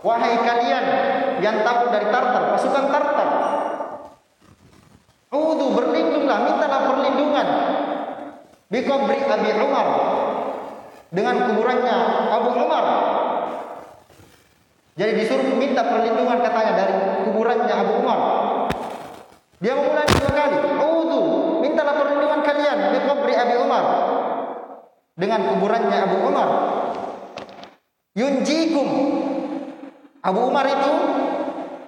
Wahai 0.00 0.40
kalian 0.40 0.84
yang 1.44 1.60
takut 1.60 1.92
dari 1.92 2.08
tartar, 2.08 2.56
pasukan 2.56 2.84
tartar. 2.88 3.28
Udu 5.36 5.76
berlindunglah, 5.76 6.48
mintalah 6.48 6.80
perlindungan. 6.88 7.48
Bikobri 8.72 9.20
Abi 9.20 9.52
Umar 9.60 9.88
dengan 11.12 11.44
kuburannya 11.44 11.96
Abu 12.32 12.50
Umar. 12.56 12.84
Jadi 14.96 15.12
disuruh 15.12 15.44
minta 15.60 15.84
perlindungan 15.84 16.40
katanya 16.40 16.72
dari 16.72 16.94
kuburannya 17.28 17.74
Abu 17.76 17.92
Umar. 18.00 18.20
Dia 19.60 19.76
mengulangi 19.76 20.14
dua 20.16 20.32
kali. 20.32 20.56
Udu, 20.80 21.20
mintalah 21.60 21.94
perlindungan 22.00 22.40
kalian 22.40 22.78
di 22.96 22.98
kubri 23.04 23.36
Abi 23.36 23.56
Umar 23.60 23.84
dengan 25.20 25.40
kuburannya 25.52 25.98
Abu 26.00 26.16
Umar. 26.24 26.48
Yunjikum. 28.16 28.88
Abu 30.24 30.40
Umar 30.48 30.64
itu 30.64 30.92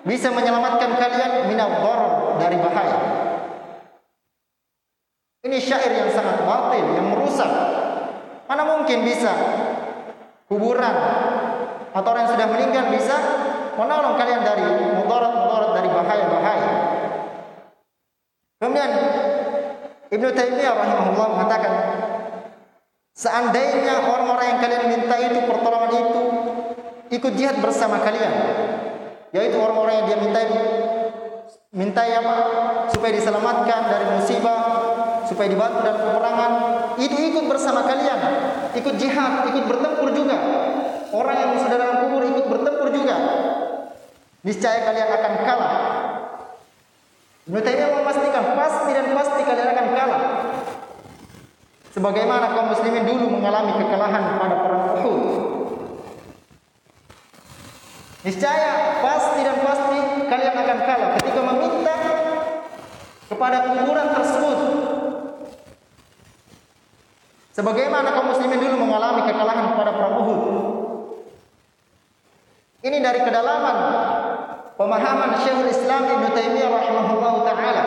bisa 0.05 0.29
menyelamatkan 0.29 1.01
kalian 1.01 1.49
minal 1.49 1.81
dari 2.37 2.57
bahaya. 2.61 2.99
Ini 5.49 5.59
syair 5.65 5.93
yang 5.97 6.11
sangat 6.13 6.45
batil, 6.45 6.87
yang 6.93 7.09
merusak 7.09 7.49
Mana 8.49 8.65
mungkin 8.65 9.05
bisa 9.05 9.29
kuburan 10.49 10.97
atau 11.99 12.09
orang 12.15 12.31
yang 12.31 12.33
sudah 12.39 12.47
meninggal 12.47 12.85
bisa 12.95 13.17
menolong 13.75 14.15
kalian 14.15 14.43
dari 14.47 14.63
mudarat-mudarat 14.95 15.71
dari 15.83 15.89
bahaya-bahaya. 15.91 16.71
Kemudian 18.59 18.91
Ibnu 20.09 20.29
Taimiyah 20.35 20.75
rahimahullah 20.79 21.29
mengatakan 21.35 21.73
seandainya 23.19 24.07
orang-orang 24.07 24.47
yang 24.47 24.61
kalian 24.63 24.85
minta 24.95 25.17
itu 25.19 25.39
pertolongan 25.43 25.93
itu 25.95 26.23
ikut 27.19 27.33
jihad 27.35 27.57
bersama 27.59 27.99
kalian 28.03 28.33
yaitu 29.35 29.59
orang-orang 29.61 30.01
yang 30.01 30.07
dia 30.09 30.19
minta 30.19 30.41
minta 31.69 32.03
apa 32.03 32.37
supaya 32.89 33.13
diselamatkan 33.13 33.81
dari 33.93 34.07
musibah 34.17 34.61
supaya 35.29 35.53
dibantu 35.53 35.85
dalam 35.85 36.01
peperangan 36.01 36.53
itu 36.97 37.17
ikut 37.29 37.45
bersama 37.45 37.85
kalian 37.85 38.21
ikut 38.73 38.95
jihad 38.97 39.45
ikut 39.53 39.65
bertempur 39.69 40.09
juga 40.17 40.37
orang 41.13 41.37
yang 41.37 41.51
sudah 41.61 41.77
dalam 41.79 41.97
kubur 42.07 42.23
ikut 42.25 42.47
bertempur 42.49 42.89
juga. 42.93 43.17
Niscaya 44.45 44.79
kalian 44.87 45.09
akan 45.09 45.33
kalah. 45.43 45.73
Ibnu 47.49 47.61
Taimiyah 47.65 47.91
memastikan 47.97 48.45
pasti 48.55 48.91
dan 48.93 49.07
pasti 49.17 49.41
kalian 49.41 49.69
akan 49.73 49.87
kalah. 49.97 50.23
Sebagaimana 51.97 52.55
kaum 52.55 52.69
muslimin 52.71 53.09
dulu 53.09 53.41
mengalami 53.41 53.73
kekalahan 53.81 54.37
pada 54.37 54.57
perang 54.63 54.85
Uhud. 55.01 55.21
Niscaya 58.23 59.01
pasti 59.01 59.41
dan 59.41 59.57
pasti 59.65 59.99
kalian 60.29 60.55
akan 60.55 60.79
kalah 60.85 61.11
ketika 61.19 61.41
meminta 61.43 61.97
kepada 63.33 63.57
kuburan 63.65 64.09
tersebut. 64.13 64.59
Sebagaimana 67.57 68.15
kaum 68.15 68.31
muslimin 68.31 68.61
dulu 68.63 68.87
mengalami 68.87 69.27
kekalahan 69.27 69.75
pada 69.75 69.91
perang 69.97 70.15
Uhud. 70.23 70.78
Ini 72.89 73.05
dari 73.05 73.21
kedalaman 73.21 73.77
pemahaman 74.81 75.37
Syekhul 75.45 75.69
Islam 75.69 76.09
Ibnu 76.09 76.33
Taimiyah 76.33 76.73
rahimahullah 76.73 77.35
taala. 77.45 77.85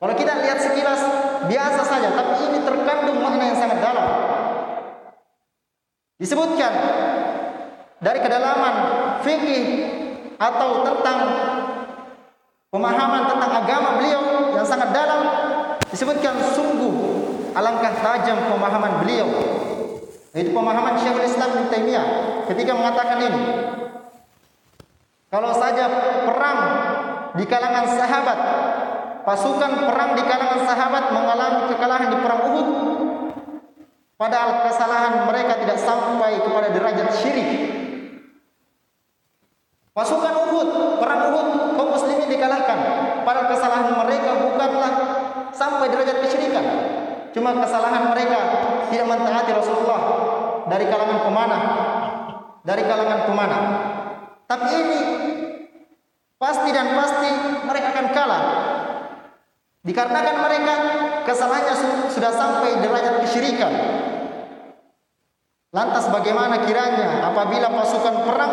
Kalau 0.00 0.14
kita 0.16 0.32
lihat 0.40 0.64
sekilas 0.64 1.04
biasa 1.44 1.80
saja, 1.84 2.08
tapi 2.16 2.40
ini 2.40 2.64
terkandung 2.64 3.20
makna 3.20 3.52
yang 3.52 3.58
sangat 3.60 3.84
dalam. 3.84 4.08
Disebutkan 6.16 6.72
dari 8.00 8.24
kedalaman 8.24 8.74
fikih 9.28 9.64
atau 10.40 10.80
tentang 10.80 11.20
pemahaman 12.72 13.28
tentang 13.28 13.52
agama 13.60 14.00
beliau 14.00 14.56
yang 14.56 14.64
sangat 14.64 14.88
dalam 14.96 15.20
disebutkan 15.92 16.32
sungguh 16.56 16.96
alangkah 17.52 17.92
tajam 18.00 18.40
pemahaman 18.48 19.04
beliau 19.04 19.28
itu 20.30 20.54
pemahaman 20.54 20.94
Syekhul 20.94 21.26
Islam 21.26 21.48
Ibnu 21.58 21.66
Taimiyah 21.74 22.06
ketika 22.46 22.70
mengatakan 22.70 23.18
ini. 23.18 23.42
Kalau 25.30 25.50
saja 25.54 25.86
perang 26.26 26.60
di 27.34 27.44
kalangan 27.46 27.86
sahabat 27.86 28.38
pasukan 29.26 29.72
perang 29.86 30.10
di 30.18 30.22
kalangan 30.26 30.60
sahabat 30.66 31.04
mengalami 31.14 31.70
kekalahan 31.70 32.08
di 32.10 32.18
perang 32.18 32.40
Uhud 32.50 32.68
padahal 34.18 34.66
kesalahan 34.70 35.26
mereka 35.26 35.58
tidak 35.66 35.78
sampai 35.78 36.38
kepada 36.38 36.68
derajat 36.74 37.10
syirik. 37.14 37.50
Pasukan 39.90 40.34
Uhud 40.46 40.68
perang 41.02 41.20
Uhud 41.34 41.48
kaum 41.74 41.90
muslimin 41.90 42.30
dikalahkan. 42.30 42.78
Padahal 43.26 43.46
kesalahan 43.50 43.98
mereka 43.98 44.30
bukanlah 44.46 44.92
sampai 45.50 45.90
derajat 45.90 46.22
kesyirikan 46.22 46.66
Cuma 47.30 47.54
kesalahan 47.62 48.10
mereka 48.10 48.38
tidak 48.90 49.06
mentaati 49.06 49.50
Rasulullah 49.54 50.02
dari 50.66 50.84
kalangan 50.90 51.18
pemanah, 51.26 51.62
dari 52.66 52.82
kalangan 52.82 53.20
pemanah. 53.30 53.62
Tapi 54.50 54.66
ini 54.66 55.00
pasti 56.34 56.68
dan 56.74 56.98
pasti 56.98 57.30
mereka 57.66 57.86
akan 57.94 58.06
kalah. 58.10 58.44
Dikarenakan 59.80 60.36
mereka 60.44 60.74
kesalahannya 61.24 61.74
sudah 62.12 62.32
sampai 62.34 62.82
derajat 62.82 63.14
kesyirikan. 63.24 63.72
Lantas 65.70 66.10
bagaimana 66.10 66.66
kiranya 66.66 67.30
apabila 67.30 67.70
pasukan 67.70 68.26
perang 68.26 68.52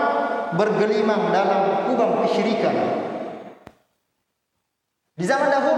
bergelimang 0.54 1.34
dalam 1.34 1.90
kubang 1.90 2.22
kesyirikan? 2.24 2.76
Di 5.18 5.26
zaman 5.26 5.50
dahulu 5.50 5.77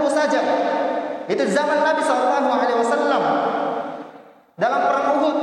itu 1.30 1.42
zaman 1.54 1.78
Nabi 1.86 2.02
Shallallahu 2.02 2.48
Alaihi 2.50 2.78
Wasallam 2.82 3.22
dalam 4.58 4.80
perang 4.82 5.06
Uhud 5.14 5.38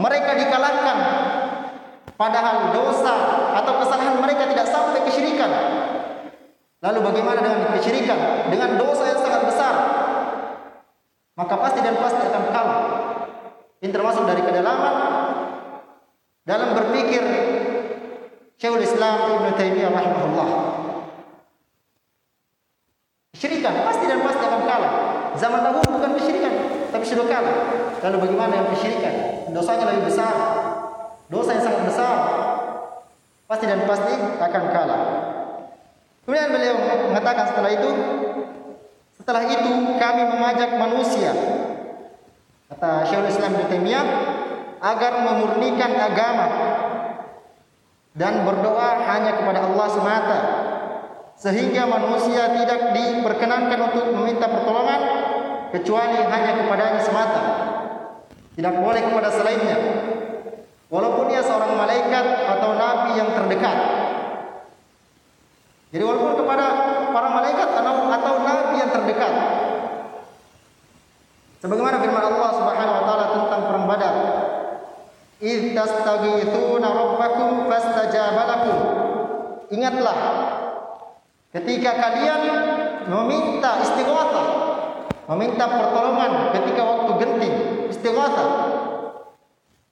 mereka 0.00 0.32
dikalahkan 0.32 0.98
padahal 2.16 2.72
dosa 2.72 3.14
atau 3.60 3.84
kesalahan 3.84 4.14
Lalu 6.84 7.00
bagaimana 7.00 7.40
dengan 7.40 7.72
kesyirikan? 7.80 8.52
Dengan 8.52 8.76
dosa 8.76 9.08
yang 9.08 9.20
sangat 9.24 9.42
besar. 9.48 9.74
Maka 11.34 11.54
pasti 11.56 11.80
dan 11.80 11.96
pasti 11.96 12.20
akan 12.20 12.44
kalah. 12.52 12.82
Ini 13.80 13.88
termasuk 13.90 14.28
dari 14.28 14.44
kedalaman 14.44 14.94
dalam 16.44 16.76
berpikir 16.76 17.24
Syekhul 18.60 18.84
Islam 18.84 19.16
Ibn 19.32 19.56
Taimiyah 19.56 19.90
rahimahullah. 19.96 20.48
Kesyirikan 23.32 23.74
pasti 23.88 24.04
dan 24.04 24.20
pasti 24.20 24.42
akan 24.44 24.62
kalah. 24.68 24.94
Zaman 25.44 25.60
dahulu 25.60 26.00
bukan 26.00 26.16
kesyirikan, 26.16 26.54
tapi 26.88 27.04
sudah 27.04 27.28
kalah. 27.28 27.56
Lalu 28.00 28.16
bagaimana 28.24 28.64
yang 28.64 28.68
kesyirikan? 28.72 29.44
Dosanya 29.52 29.92
lebih 29.92 30.08
besar. 30.08 30.32
Dosa 31.28 31.52
yang 31.52 31.64
sangat 31.68 31.82
besar. 31.84 32.16
Pasti 33.44 33.64
dan 33.68 33.84
pasti 33.84 34.14
akan 34.40 34.62
kalah. 34.72 35.02
Kemudian 36.24 36.48
beliau 36.48 36.80
mengatakan 37.12 37.52
setelah 37.52 37.76
itu, 37.76 37.90
setelah 39.20 39.44
itu 39.44 39.72
kami 40.00 40.22
mengajak 40.32 40.80
manusia, 40.80 41.36
kata 42.72 43.04
Syekhul 43.04 43.28
Islam 43.28 43.52
Ibn 43.52 43.68
Taimiyah, 43.68 44.06
agar 44.80 45.12
memurnikan 45.28 45.92
agama 45.92 46.46
dan 48.16 48.48
berdoa 48.48 48.96
hanya 49.12 49.36
kepada 49.36 49.60
Allah 49.68 49.88
semata, 49.92 50.38
sehingga 51.36 51.84
manusia 51.84 52.48
tidak 52.56 52.96
diperkenankan 52.96 53.92
untuk 53.92 54.08
meminta 54.16 54.48
pertolongan 54.48 55.33
kecuali 55.74 56.22
hanya 56.22 56.52
kepadanya 56.62 57.00
semata. 57.02 57.42
Tidak 58.54 58.74
boleh 58.78 59.02
kepada 59.02 59.28
selainnya. 59.34 59.78
Walaupun 60.86 61.26
dia 61.26 61.42
seorang 61.42 61.74
malaikat 61.74 62.46
atau 62.46 62.70
nabi 62.78 63.18
yang 63.18 63.34
terdekat. 63.34 63.78
Jadi 65.90 66.02
walaupun 66.06 66.38
kepada 66.38 66.66
para 67.10 67.28
malaikat 67.34 67.68
atau, 67.74 67.94
atau 68.06 68.34
nabi 68.46 68.74
yang 68.78 68.90
terdekat. 68.94 69.34
Sebagaimana 71.58 71.98
firman 71.98 72.22
Allah 72.22 72.50
Subhanahu 72.54 72.98
wa 73.00 73.04
taala 73.08 73.26
tentang 73.34 73.60
perang 73.66 73.86
Badar. 73.90 74.14
"Idz 75.42 75.74
tastaghithuna 75.74 76.86
rabbakum 76.86 77.66
fastajaba 77.66 78.42
lakum." 78.46 78.78
Ingatlah 79.74 80.18
ketika 81.50 81.90
kalian 81.98 82.42
meminta 83.10 83.82
istighatsah, 83.82 84.73
meminta 85.30 85.64
pertolongan 85.64 86.52
ketika 86.52 86.82
waktu 86.84 87.10
genting, 87.20 87.54
istighatsah. 87.88 88.50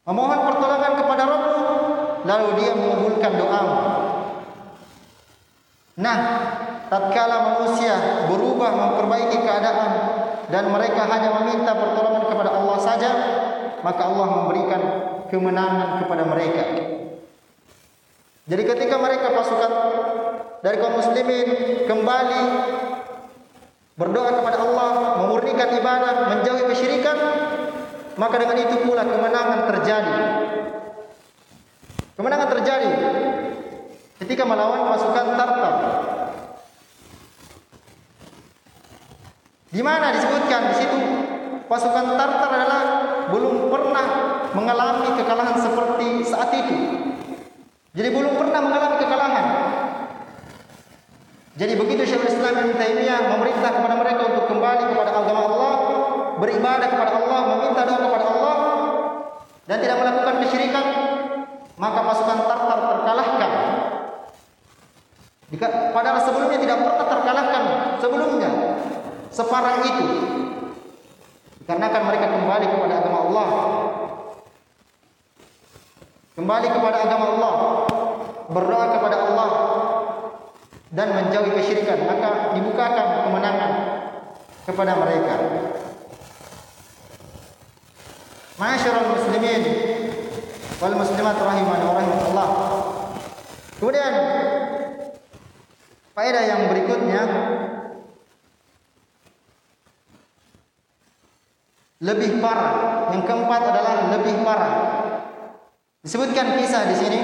Memohon 0.03 0.41
pertolongan 0.51 0.93
kepada 0.99 1.23
Rabb, 1.31 1.47
lalu 2.27 2.49
dia 2.59 2.73
mengabulkan 2.75 3.33
doamu. 3.39 3.77
Nah, 6.03 6.19
tatkala 6.91 7.37
manusia 7.55 8.27
berubah 8.27 8.71
memperbaiki 8.75 9.39
keadaan 9.47 9.91
dan 10.51 10.65
mereka 10.69 11.07
hanya 11.07 11.31
meminta 11.41 11.73
pertolongan 11.73 12.25
kepada 12.27 12.51
Allah 12.51 12.79
saja, 12.83 13.11
maka 13.81 14.03
Allah 14.11 14.27
memberikan 14.43 14.83
kemenangan 15.31 16.03
kepada 16.03 16.25
mereka. 16.27 16.65
Jadi 18.43 18.63
ketika 18.67 18.99
mereka 18.99 19.31
pasukan 19.31 19.73
dari 20.67 20.77
kaum 20.83 20.99
muslimin 20.99 21.47
kembali 21.87 22.43
berdoa 23.97 24.31
kepada 24.41 24.59
Allah, 24.61 24.91
memurnikan 25.21 25.69
ibadah, 25.77 26.15
menjauhi 26.33 26.65
kesyirikan, 26.73 27.17
maka 28.17 28.37
dengan 28.41 28.57
itu 28.57 28.77
pula 28.85 29.05
kemenangan 29.05 29.61
terjadi. 29.73 30.17
Kemenangan 32.17 32.49
terjadi 32.59 32.93
ketika 34.25 34.45
melawan 34.45 34.93
pasukan 34.93 35.27
Tartar. 35.35 35.75
Di 39.73 39.81
mana 39.81 40.13
disebutkan 40.13 40.61
di 40.69 40.75
situ 40.77 41.01
pasukan 41.65 42.17
Tartar 42.21 42.51
adalah 42.53 42.83
belum 43.33 43.73
pernah 43.73 44.07
mengalami 44.53 45.09
kekalahan 45.17 45.57
seperti 45.57 46.09
saat 46.29 46.53
itu. 46.53 46.77
Jadi 47.93 48.09
belum 48.13 48.37
pernah 48.37 48.61
mengalami 48.61 48.97
kekalahan. 49.01 49.47
Jadi 51.53 51.77
begitu 51.77 52.09
Syekhul 52.09 52.33
Islam 52.33 52.65
Ibn 52.65 52.73
Taimiyah 52.81 53.29
memerintah 53.37 53.71
kepada 53.77 53.95
mereka 54.01 54.23
untuk 54.25 54.45
kembali 54.49 54.83
kepada 54.89 55.11
agama 55.13 55.43
Allah, 55.53 55.75
beribadah 56.41 56.89
kepada 56.89 57.13
Allah, 57.13 57.41
meminta 57.53 57.81
doa 57.85 57.99
kepada 58.01 58.25
Allah 58.25 58.57
dan 59.69 59.77
tidak 59.85 59.97
melakukan 60.01 60.35
kesyirikan, 60.49 60.87
maka 61.77 61.99
pasukan 62.09 62.39
Tartar 62.49 62.79
terkalahkan 62.81 63.53
jika 65.53 65.93
padahal 65.93 66.21
sebelumnya 66.25 66.57
tidak 66.65 66.77
pernah 66.81 67.07
terkalahkan 67.13 67.63
sebelumnya 68.01 68.51
separah 69.29 69.85
itu. 69.85 70.09
Dikarenakan 71.61 72.03
mereka 72.09 72.27
kembali 72.33 72.67
kepada 72.73 72.95
agama 73.05 73.19
Allah. 73.29 73.49
Kembali 76.33 76.67
kepada 76.73 76.99
agama 77.05 77.27
Allah, 77.37 77.55
berdoa 78.49 78.87
kepada 78.97 79.17
Allah 79.29 79.51
dan 80.93 81.09
menjauhi 81.17 81.57
kesyirikan, 81.57 82.05
maka 82.05 82.53
dibukakan 82.53 83.25
kemenangan 83.25 83.73
kepada 84.69 84.93
mereka. 85.01 85.35
Masyarul 88.61 89.17
muslimin 89.17 89.63
wal 90.79 90.95
muslimat 91.01 91.37
rahimani 91.41 91.85
wa 91.89 91.95
rahimakumullah. 91.97 92.49
Kemudian 93.81 94.13
Faedah 96.13 96.45
yang 96.45 96.69
berikutnya 96.69 97.23
lebih 102.05 102.37
parah. 102.45 103.09
Yang 103.17 103.25
keempat 103.25 103.63
adalah 103.73 103.95
lebih 104.21 104.35
parah. 104.45 104.75
Disebutkan 106.05 106.61
kisah 106.61 106.85
di 106.93 106.97
sini 107.01 107.21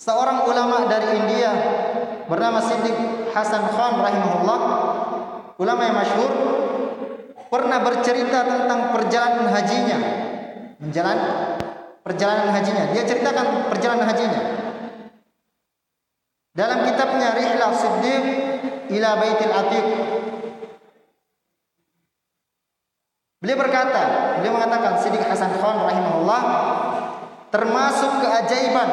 seorang 0.00 0.48
ulama 0.48 0.88
dari 0.88 1.20
India 1.20 1.50
bernama 2.28 2.60
Siddiq 2.60 2.96
Hasan 3.32 3.64
Khan 3.72 4.00
rahimahullah, 4.00 4.60
ulama 5.60 5.82
yang 5.84 5.96
masyhur 5.96 6.32
pernah 7.48 7.78
bercerita 7.84 8.38
tentang 8.44 8.80
perjalanan 8.92 9.46
hajinya. 9.52 9.98
Menjalan 10.82 11.18
perjalanan 12.02 12.50
hajinya. 12.52 12.84
Dia 12.92 13.02
ceritakan 13.06 13.72
perjalanan 13.72 14.06
hajinya. 14.10 14.40
Dalam 16.54 16.86
kitabnya 16.86 17.34
Rihlah 17.34 17.72
Siddiq 17.74 18.24
ila 18.94 19.10
Baitil 19.18 19.54
Atiq 19.54 19.86
Beliau 23.44 23.60
berkata, 23.60 24.02
beliau 24.40 24.56
mengatakan 24.56 24.96
Siddiq 25.04 25.20
Hasan 25.20 25.60
Khan 25.60 25.84
rahimahullah 25.84 26.42
termasuk 27.52 28.24
keajaiban 28.24 28.88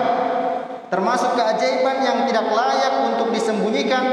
termasuk 0.92 1.40
keajaiban 1.40 2.04
yang 2.04 2.18
tidak 2.28 2.52
layak 2.52 2.94
untuk 3.08 3.32
disembunyikan 3.32 4.04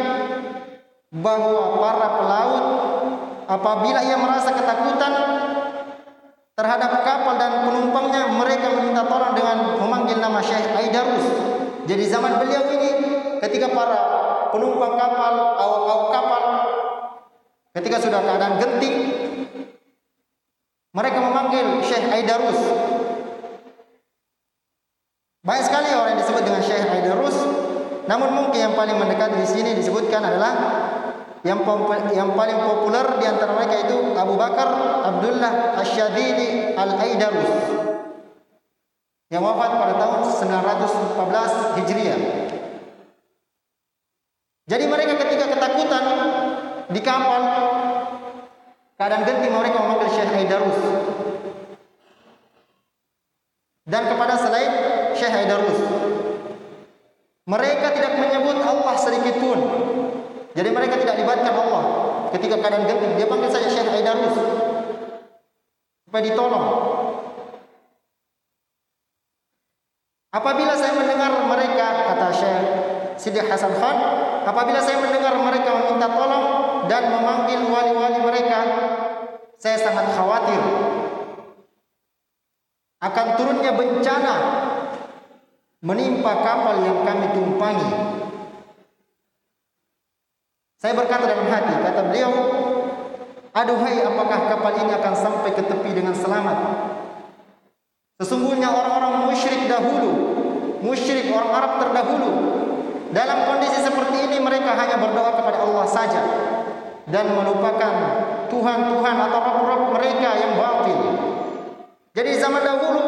bahwa 1.11 1.83
para 1.83 2.09
pelaut 2.23 2.67
apabila 3.51 3.99
ia 4.07 4.14
merasa 4.14 4.55
ketakutan 4.55 5.12
terhadap 6.55 7.03
kapal 7.03 7.35
dan 7.35 7.67
penumpangnya 7.67 8.31
mereka 8.31 8.71
meminta 8.79 9.03
tolong 9.11 9.35
dengan 9.35 9.79
memanggil 9.83 10.23
nama 10.23 10.38
Syekh 10.38 10.71
Aidarus. 10.79 11.27
Jadi 11.91 12.05
zaman 12.07 12.38
beliau 12.38 12.62
ini 12.71 12.91
ketika 13.43 13.75
para 13.75 13.99
penumpang 14.55 14.95
kapal, 14.95 15.35
awak-awak 15.59 16.09
kapal, 16.14 16.45
ketika 17.75 17.97
sudah 18.03 18.21
keadaan 18.23 18.55
genting, 18.61 18.97
mereka 20.95 21.19
memanggil 21.23 21.83
Syekh 21.83 22.07
Aidarus. 22.07 22.61
Banyak 25.47 25.64
sekali 25.64 25.88
orang 25.97 26.12
yang 26.12 26.21
disebut 26.21 26.45
Aidarus, 27.09 27.40
namun 28.05 28.29
mungkin 28.37 28.61
yang 28.68 28.75
paling 28.77 29.01
mendekat 29.01 29.33
di 29.40 29.49
sini 29.49 29.73
disebutkan 29.73 30.21
adalah 30.21 30.53
yang 31.40 31.64
yang 32.12 32.37
paling 32.37 32.59
populer 32.61 33.16
di 33.16 33.25
antara 33.25 33.57
mereka 33.57 33.88
itu 33.88 33.97
Abu 34.12 34.37
Bakar 34.37 34.68
Abdullah 35.09 35.81
Asyadili 35.81 36.77
Al-Aidarus 36.77 37.53
yang 39.33 39.40
wafat 39.40 39.71
pada 39.73 39.94
tahun 39.97 40.21
914 40.37 41.81
Hijriah. 41.81 42.21
Jadi 44.68 44.85
mereka 44.85 45.16
ketika 45.16 45.49
ketakutan 45.49 46.05
di 46.92 47.01
kapal, 47.01 47.40
keadaan 49.01 49.25
genting 49.25 49.53
mereka 49.57 49.81
memanggil 49.81 50.12
Syekh 50.12 50.33
Haidarus. 50.33 50.81
Dan 53.88 54.05
kepada 54.05 54.37
selain 54.37 54.73
Syekh 55.16 55.33
Haidarus. 55.33 55.81
Mereka 57.49 57.87
tidak 57.97 58.13
menyebut 58.21 58.61
Allah 58.61 58.95
sedikit 59.01 59.41
pun. 59.41 59.59
Jadi 60.53 60.69
mereka 60.69 61.01
tidak 61.01 61.17
libatkan 61.17 61.55
Allah 61.57 61.85
ketika 62.37 62.61
keadaan 62.61 62.85
genting. 62.85 63.17
Dia 63.17 63.25
panggil 63.25 63.49
saja 63.49 63.73
Syekh 63.73 63.89
Haidarus. 63.89 64.37
Supaya 66.05 66.23
ditolong. 66.29 66.67
Apabila 70.29 70.77
saya 70.77 70.93
mendengar 70.93 71.33
mereka, 71.49 71.87
kata 72.13 72.29
Syekh 72.37 72.63
Sidi 73.17 73.41
Hasan 73.41 73.73
Khan, 73.81 73.97
apabila 74.45 74.85
saya 74.85 75.01
mendengar 75.01 75.33
mereka 75.41 75.73
meminta 75.73 76.05
tolong 76.05 76.47
dan 76.85 77.17
memanggil 77.17 77.65
wali-wali 77.65 78.21
mereka, 78.29 78.61
saya 79.57 79.81
sangat 79.81 80.13
khawatir 80.13 80.61
akan 82.99 83.27
turunnya 83.41 83.73
bencana 83.73 84.37
menimpa 85.79 86.43
kapal 86.43 86.83
yang 86.83 87.07
kami 87.07 87.27
tumpangi. 87.35 87.91
Saya 90.79 90.95
berkata 90.95 91.27
dalam 91.27 91.47
hati, 91.51 91.75
kata 91.75 92.01
beliau, 92.11 92.33
Aduhai 93.59 93.99
apakah 94.07 94.47
kapal 94.47 94.73
ini 94.87 94.93
akan 94.95 95.14
sampai 95.19 95.51
ke 95.51 95.67
tepi 95.67 95.91
dengan 95.91 96.14
selamat? 96.14 96.59
Sesungguhnya 98.23 98.71
orang-orang 98.71 99.31
musyrik 99.31 99.67
dahulu, 99.67 100.11
musyrik 100.83 101.27
orang 101.35 101.51
Arab 101.51 101.73
terdahulu, 101.83 102.31
dalam 103.11 103.38
kondisi 103.51 103.83
seperti 103.83 104.31
ini 104.31 104.38
mereka 104.38 104.79
hanya 104.79 105.01
berdoa 105.03 105.33
kepada 105.43 105.59
Allah 105.67 105.87
saja 105.91 106.23
dan 107.11 107.35
melupakan 107.35 107.93
Tuhan-Tuhan 108.47 109.17
atau 109.27 109.41
Rabb-Rabb 109.43 109.85
mereka 109.97 110.31
yang 110.38 110.53
batil. 110.55 111.01
Jadi 112.14 112.31
zaman 112.38 112.62
dahulu 112.62 113.03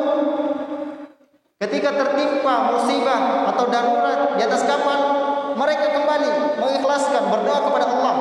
ketika 1.61 1.93
tertimpa 1.93 2.73
musibah 2.73 3.53
atau 3.53 3.69
darurat 3.69 4.41
di 4.41 4.43
atas 4.49 4.65
kapal, 4.65 4.99
mereka 5.61 5.93
kembali 5.93 6.57
mengikhlaskan 6.57 7.23
berdoa 7.29 7.59
kepada 7.69 7.87
Allah. 7.87 8.15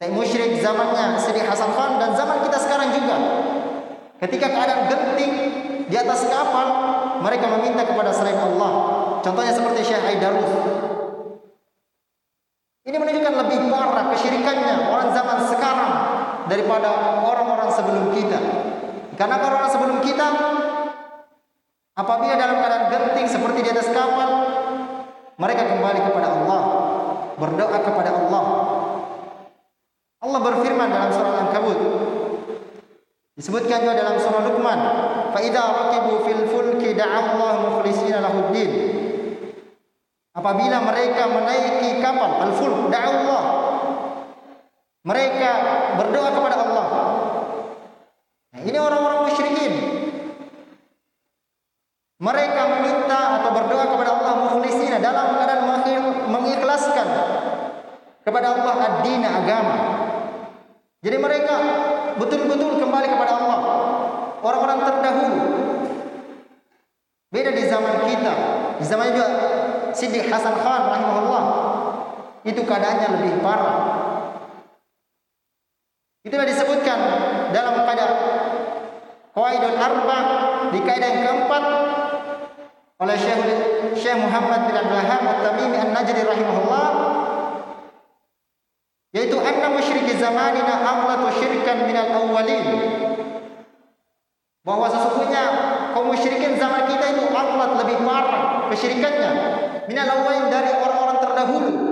Tapi 0.00 0.16
musyrik 0.16 0.62
zamannya 0.62 1.18
Sidi 1.20 1.42
Hasan 1.44 1.76
Khan 1.76 2.00
dan 2.00 2.16
zaman 2.16 2.40
kita 2.46 2.56
sekarang 2.56 2.88
juga. 2.94 3.16
Ketika 4.22 4.46
keadaan 4.48 4.88
genting 4.88 5.32
di 5.90 5.96
atas 5.98 6.24
kapal, 6.30 6.66
mereka 7.20 7.50
meminta 7.58 7.84
kepada 7.84 8.14
selain 8.14 8.38
Allah. 8.38 8.72
Contohnya 9.20 9.52
seperti 9.52 9.84
Syekh 9.84 10.06
Aidarus 10.06 10.48
ini 12.80 12.96
menunjukkan 12.96 13.34
lebih 13.44 13.58
parah 13.68 14.08
kesyirikannya 14.16 14.88
orang 14.88 15.12
zaman 15.12 15.38
sekarang 15.52 15.92
daripada 16.48 17.20
orang-orang 17.20 17.68
sebelum 17.68 18.08
kita. 18.16 18.40
Karena 19.20 19.36
orang-orang 19.36 19.68
sebelum 19.68 19.98
kita 20.00 20.26
apabila 22.00 22.34
dalam 22.40 22.64
keadaan 22.64 22.88
genting 22.88 23.28
seperti 23.28 23.60
di 23.60 23.70
atas 23.76 23.92
kapal, 23.92 24.30
mereka 25.36 25.68
kembali 25.68 26.00
kepada 26.08 26.28
Allah, 26.32 26.62
berdoa 27.36 27.78
kepada 27.84 28.10
Allah. 28.16 28.44
Allah 30.20 30.40
berfirman 30.40 30.88
dalam 30.88 31.10
surah 31.12 31.30
Al-Ankabut. 31.36 31.78
Disebutkan 33.36 33.84
juga 33.84 33.96
dalam 34.00 34.16
surah 34.20 34.42
Luqman, 34.48 34.80
"Fa 35.32 35.40
idza 35.40 35.64
raqibu 35.64 36.12
fil 36.28 36.44
fulki 36.48 36.92
da'a 36.92 37.36
Allah 37.36 37.52
mukhlishina 37.68 38.24
lahu 38.24 38.52
Apabila 40.30 40.76
mereka 40.88 41.22
menaiki 41.28 42.00
kapal 42.00 42.40
al-fulk 42.48 42.92
Allah 42.92 43.42
mereka 45.00 45.50
berdoa 45.96 46.28
kepada 46.28 46.56
Allah. 46.60 46.86
Nah, 48.52 48.60
ini 48.60 48.76
orang-orang 48.76 49.32
musyrikin. 49.32 49.72
Mereka 52.20 52.60
meminta 52.76 53.40
atau 53.40 53.50
berdoa 53.56 53.84
kepada 53.96 54.10
Allah 54.12 54.34
mukhlisina 54.44 55.00
dalam 55.00 55.40
keadaan 55.40 55.64
mengikhlaskan 56.28 57.08
kepada 58.20 58.60
Allah 58.60 58.74
ad-din 58.76 59.24
agama. 59.50 59.76
Jadi 61.02 61.16
mereka 61.18 61.54
betul-betul 62.22 62.78
kembali 62.78 63.06
kepada 63.10 63.32
Allah. 63.34 63.58
Orang-orang 64.40 64.78
terdahulu. 64.86 65.40
Beda 67.34 67.50
di 67.50 67.64
zaman 67.66 68.06
kita. 68.06 68.34
Di 68.78 68.84
zaman 68.86 69.10
juga 69.10 69.26
Siddiq 69.90 70.30
Hasan 70.30 70.54
Khan 70.54 70.82
rahimahullah 70.86 71.44
itu 72.46 72.62
keadaannya 72.62 73.08
lebih 73.18 73.42
parah. 73.42 73.78
Itulah 76.22 76.46
disebutkan 76.46 76.98
dalam 77.50 77.74
kaidah 77.84 78.10
Qawaidul 79.34 79.76
Arba 79.76 80.18
di 80.70 80.78
kaidah 80.84 81.08
yang 81.10 81.22
keempat 81.26 81.64
oleh 83.00 83.16
Syekh 83.96 84.18
Muhammad 84.20 84.68
bin 84.68 84.76
Abdul 84.76 85.00
Wahab 85.00 85.22
At-Tamimi 85.24 85.76
An-Najdi 85.80 86.22
rahimahullah 86.22 87.09
zamanina 90.20 90.84
aghlatu 90.84 91.32
syirkan 91.40 91.88
minal 91.88 92.12
awwalin 92.12 92.64
bahwa 94.60 94.86
sesungguhnya 94.92 95.44
kaum 95.96 96.12
musyrikin 96.12 96.60
zaman 96.60 96.84
kita 96.84 97.16
itu 97.16 97.24
aghlad 97.32 97.80
lebih 97.80 98.04
parah 98.04 98.68
kesyirikannya 98.68 99.30
minal 99.88 100.08
awalin 100.20 100.46
dari 100.52 100.70
orang-orang 100.76 101.18
terdahulu. 101.18 101.89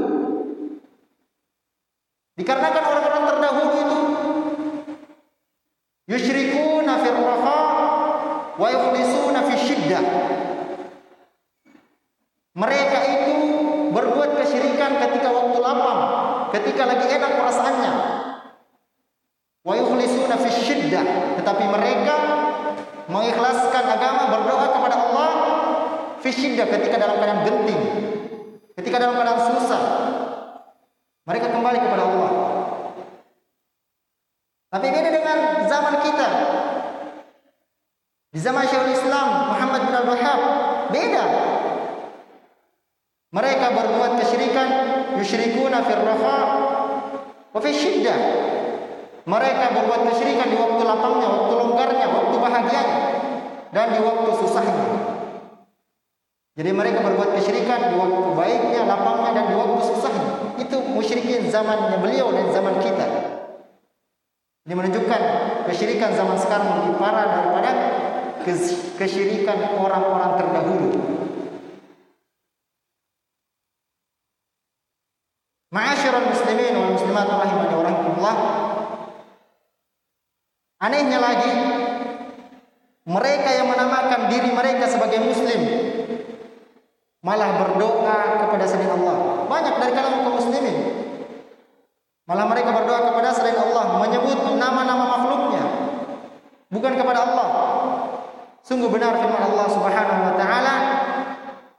Mereka 43.38 43.66
berbuat 43.70 44.18
kesyirikan, 44.18 44.68
yusyrikuna 45.14 45.87
fir 45.87 46.03
raha 46.03 46.38
wa 47.55 47.61
fi 47.62 47.70
syiddah. 47.70 48.18
Mereka 49.22 49.64
berbuat 49.79 50.11
kesyirikan 50.11 50.51
di 50.51 50.59
waktu 50.59 50.83
lapangnya, 50.83 51.29
waktu 51.31 51.53
longgarnya, 51.55 52.07
waktu 52.11 52.35
bahagianya 52.35 52.98
dan 53.70 53.94
di 53.94 54.01
waktu 54.03 54.31
susahnya. 54.42 54.87
Jadi 56.59 56.70
mereka 56.74 56.98
berbuat 57.07 57.38
kesyirikan 57.38 57.94
di 57.94 57.94
waktu 57.94 58.29
baiknya, 58.35 58.83
lapangnya 58.90 59.31
dan 59.31 59.44
di 59.46 59.55
waktu 59.55 59.81
susahnya. 59.87 60.59
Itu 60.59 60.83
musyrikin 60.83 61.46
zamannya 61.46 62.03
beliau 62.03 62.35
dan 62.35 62.51
zaman 62.51 62.83
kita. 62.83 63.07
Ini 64.66 64.74
menunjukkan 64.74 65.20
kesyirikan 65.70 66.11
zaman 66.18 66.35
sekarang 66.42 66.83
lebih 66.83 66.98
parah 66.98 67.27
daripada 67.31 67.70
kesyirikan 68.98 69.79
orang-orang 69.79 70.35
terdahulu. 70.35 70.90
Ma'asyiral 75.68 76.33
muslimin 76.33 76.72
wal 76.81 76.96
muslimat 76.96 77.29
rahimani 77.29 77.74
wa 77.77 77.85
rahmatullah. 77.85 78.37
Anehnya 80.88 81.20
lagi, 81.20 81.53
mereka 83.05 83.48
yang 83.53 83.68
menamakan 83.68 84.33
diri 84.33 84.48
mereka 84.57 84.88
sebagai 84.88 85.20
muslim 85.20 85.61
malah 87.20 87.61
berdoa 87.61 88.40
kepada 88.40 88.64
selain 88.64 88.96
Allah. 88.96 89.44
Banyak 89.53 89.74
dari 89.85 89.92
kalangan 89.92 90.24
kaum 90.24 90.40
muslimin 90.40 90.77
malah 92.24 92.48
mereka 92.48 92.72
berdoa 92.72 93.05
kepada 93.05 93.37
selain 93.37 93.61
Allah, 93.61 94.01
menyebut 94.01 94.40
nama-nama 94.57 95.05
makhluknya 95.12 95.64
bukan 96.72 96.92
kepada 96.96 97.20
Allah. 97.20 97.48
Sungguh 98.64 98.88
benar 98.88 99.12
firman 99.12 99.44
Allah 99.44 99.68
Subhanahu 99.68 100.24
wa 100.24 100.35
taala 100.40 100.74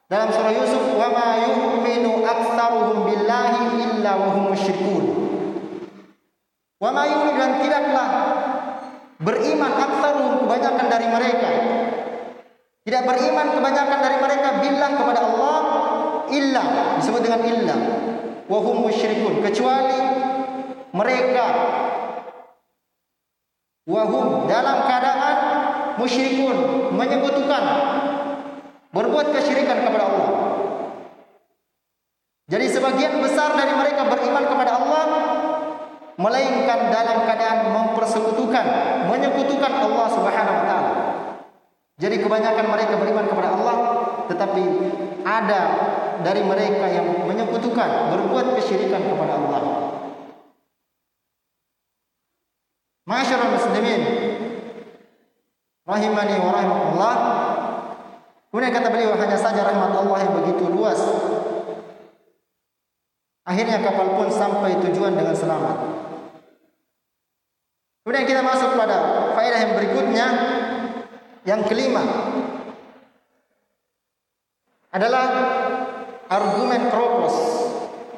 dalam 0.06 0.30
surah 0.30 0.54
Yusuf, 0.54 0.86
"Wa 0.93 1.10
ma 1.10 1.50
yu'minu 1.50 2.22
aktsaruhum 2.22 3.10
billahi 3.10 3.74
illa 3.74 4.12
wa 4.22 4.38
hum 4.38 4.54
musyrikun." 4.54 5.06
Wa 6.78 6.93
ma 6.93 7.10
yu'minu 7.10 7.41
dan 7.41 7.52
tidaklah 7.58 8.10
beriman 9.19 9.71
aktsaruhum 9.75 10.47
kebanyakan 10.47 10.88
dari 10.88 11.08
mereka. 11.12 11.49
Tidak 12.88 13.03
beriman 13.05 13.47
kebanyakan 13.53 13.99
dari 14.01 14.17
mereka 14.17 14.49
billah 14.63 14.91
kepada 14.95 15.19
Allah 15.21 15.58
illa 16.32 16.63
disebut 16.97 17.21
dengan 17.21 17.41
illa. 17.45 17.77
Wahum 18.49 18.88
musyrikun 18.88 19.45
kecuali 19.45 19.99
mereka. 20.95 21.45
Wahum 23.86 24.49
dalam 24.49 24.86
keadaan 24.89 25.38
musyrikun 26.01 26.89
menyebutkan 26.95 27.63
berbuat 28.89 29.27
kesyirikan 29.36 29.86
kepada 29.86 30.03
Allah. 30.08 30.29
Jadi 32.49 32.65
sebagian 32.65 33.21
besar 33.21 33.53
dari 33.53 33.77
mereka 33.77 34.10
beriman 34.10 34.41
kepada 34.49 34.59
melainkan 36.19 36.91
dalam 36.91 37.23
keadaan 37.23 37.71
mempersekutukan, 37.71 38.65
menyekutukan 39.08 39.71
Allah 39.71 40.08
Subhanahu 40.12 40.58
wa 40.60 40.65
taala. 40.67 40.93
Jadi 41.95 42.19
kebanyakan 42.19 42.65
mereka 42.67 42.99
beriman 42.99 43.27
kepada 43.27 43.55
Allah 43.55 43.77
tetapi 44.27 44.63
ada 45.23 45.62
dari 46.19 46.43
mereka 46.43 46.91
yang 46.91 47.23
menyekutukan 47.23 48.12
berbuat 48.12 48.60
kesyirikan 48.60 48.99
kepada 48.99 49.34
Allah. 49.39 49.62
Masyarul 53.08 53.55
muslimin 53.55 54.01
rahimani 55.88 56.36
wa 56.43 56.51
rahimakumullah. 56.51 57.15
Kemudian 58.51 58.75
kata 58.75 58.88
beliau 58.91 59.15
hanya 59.15 59.38
saja 59.39 59.63
rahmat 59.65 59.93
Allah 59.95 60.17
yang 60.27 60.34
begitu 60.43 60.67
luas. 60.67 60.99
Akhirnya 63.47 63.82
kapal 63.82 64.13
pun 64.13 64.29
sampai 64.29 64.77
tujuan 64.77 65.17
dengan 65.17 65.34
selamat. 65.34 65.98
Kemudian 68.03 68.25
kita 68.25 68.41
masuk 68.41 68.79
pada 68.79 68.97
faedah 69.35 69.59
yang 69.59 69.73
berikutnya 69.75 70.27
yang 71.43 71.62
kelima 71.67 72.03
adalah 74.89 75.25
argumen 76.29 76.89
kropos. 76.93 77.35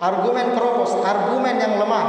Argumen 0.02 0.58
kropos, 0.58 0.98
argumen 1.06 1.62
yang 1.62 1.78
lemah. 1.78 2.08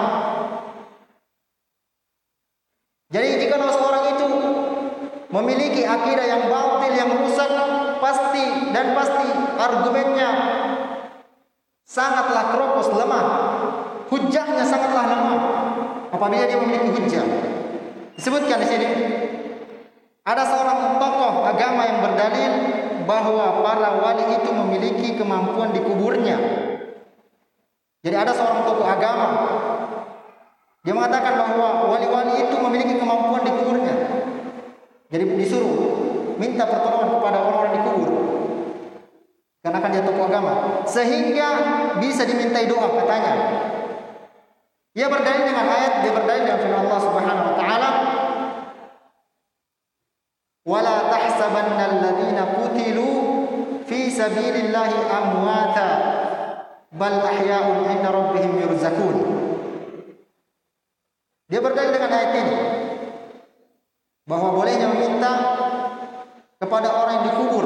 Jadi 3.13 3.45
jika 3.45 3.61
seorang 3.61 4.17
itu 4.17 4.29
memiliki 5.29 5.85
akidah 5.85 6.25
yang 6.25 6.49
batil, 6.49 6.93
yang 6.97 7.11
rusak, 7.21 7.53
pasti 8.01 8.73
dan 8.73 8.97
pasti 8.97 9.29
argumennya 9.61 10.31
sangatlah 11.85 12.57
kropos, 12.57 12.89
lemah. 12.97 13.27
Hujahnya 14.09 14.65
sangatlah 14.65 15.05
lemah 15.13 15.41
apabila 16.17 16.45
dia 16.49 16.57
memiliki 16.57 16.97
hujah. 16.97 17.25
Disebutkan 18.17 18.61
di 18.61 18.69
sini 18.69 18.89
ada 20.23 20.43
seorang 20.47 21.01
tokoh 21.01 21.49
agama 21.49 21.83
yang 21.89 21.99
berdalil 22.05 22.53
bahwa 23.09 23.65
para 23.65 23.91
wali 23.99 24.25
itu 24.39 24.51
memiliki 24.53 25.09
kemampuan 25.19 25.73
di 25.73 25.81
kuburnya. 25.81 26.37
Jadi 28.03 28.17
ada 28.19 28.33
seorang 28.35 28.63
tokoh 28.69 28.87
agama 28.87 29.29
dia 30.83 30.91
mengatakan 30.91 31.39
bahwa 31.39 31.95
wali-wali 31.95 32.43
itu 32.43 32.57
memiliki 32.59 32.99
kemampuan 32.99 33.47
di 33.47 33.55
kuburnya. 33.55 33.95
Jadi 35.15 35.25
disuruh 35.39 35.79
minta 36.43 36.67
pertolongan 36.67 37.23
kepada 37.23 37.39
orang-orang 37.39 37.73
di 37.79 37.81
kubur. 37.87 38.11
Karena 39.63 39.79
kan 39.79 39.95
dia 39.95 40.03
tokoh 40.03 40.27
agama. 40.27 40.83
Sehingga 40.91 41.49
bisa 42.03 42.27
dimintai 42.27 42.67
doa 42.67 42.99
katanya. 42.99 43.35
Dia 44.93 45.09
berdalil 45.09 45.49
dengan 45.49 45.67
ayat, 45.73 46.05
dia 46.05 46.13
berdalil 46.13 46.45
dengan 46.45 46.61
firman 46.61 46.85
Allah 46.85 47.01
Subhanahu 47.01 47.49
wa 47.49 47.55
taala, 47.57 47.91
"Wala 50.69 50.97
tahsabanna 51.09 51.85
alladziina 51.97 52.61
qutilu 52.61 53.09
fi 53.89 54.13
sabilillahi 54.13 55.09
amwata 55.09 55.89
bal 56.93 57.25
ahya'un 57.25 57.89
'inda 57.89 58.13
rabbihim 58.13 58.53
yurzakun." 58.61 59.17
Dia 61.49 61.61
berdalil 61.65 61.97
dengan 61.97 62.13
ayat 62.13 62.33
ini 62.37 62.59
bahwa 64.29 64.53
bolehnya 64.53 64.93
meminta 64.93 65.33
kepada 66.61 66.89
orang 66.93 67.13
yang 67.17 67.27
dikubur. 67.33 67.65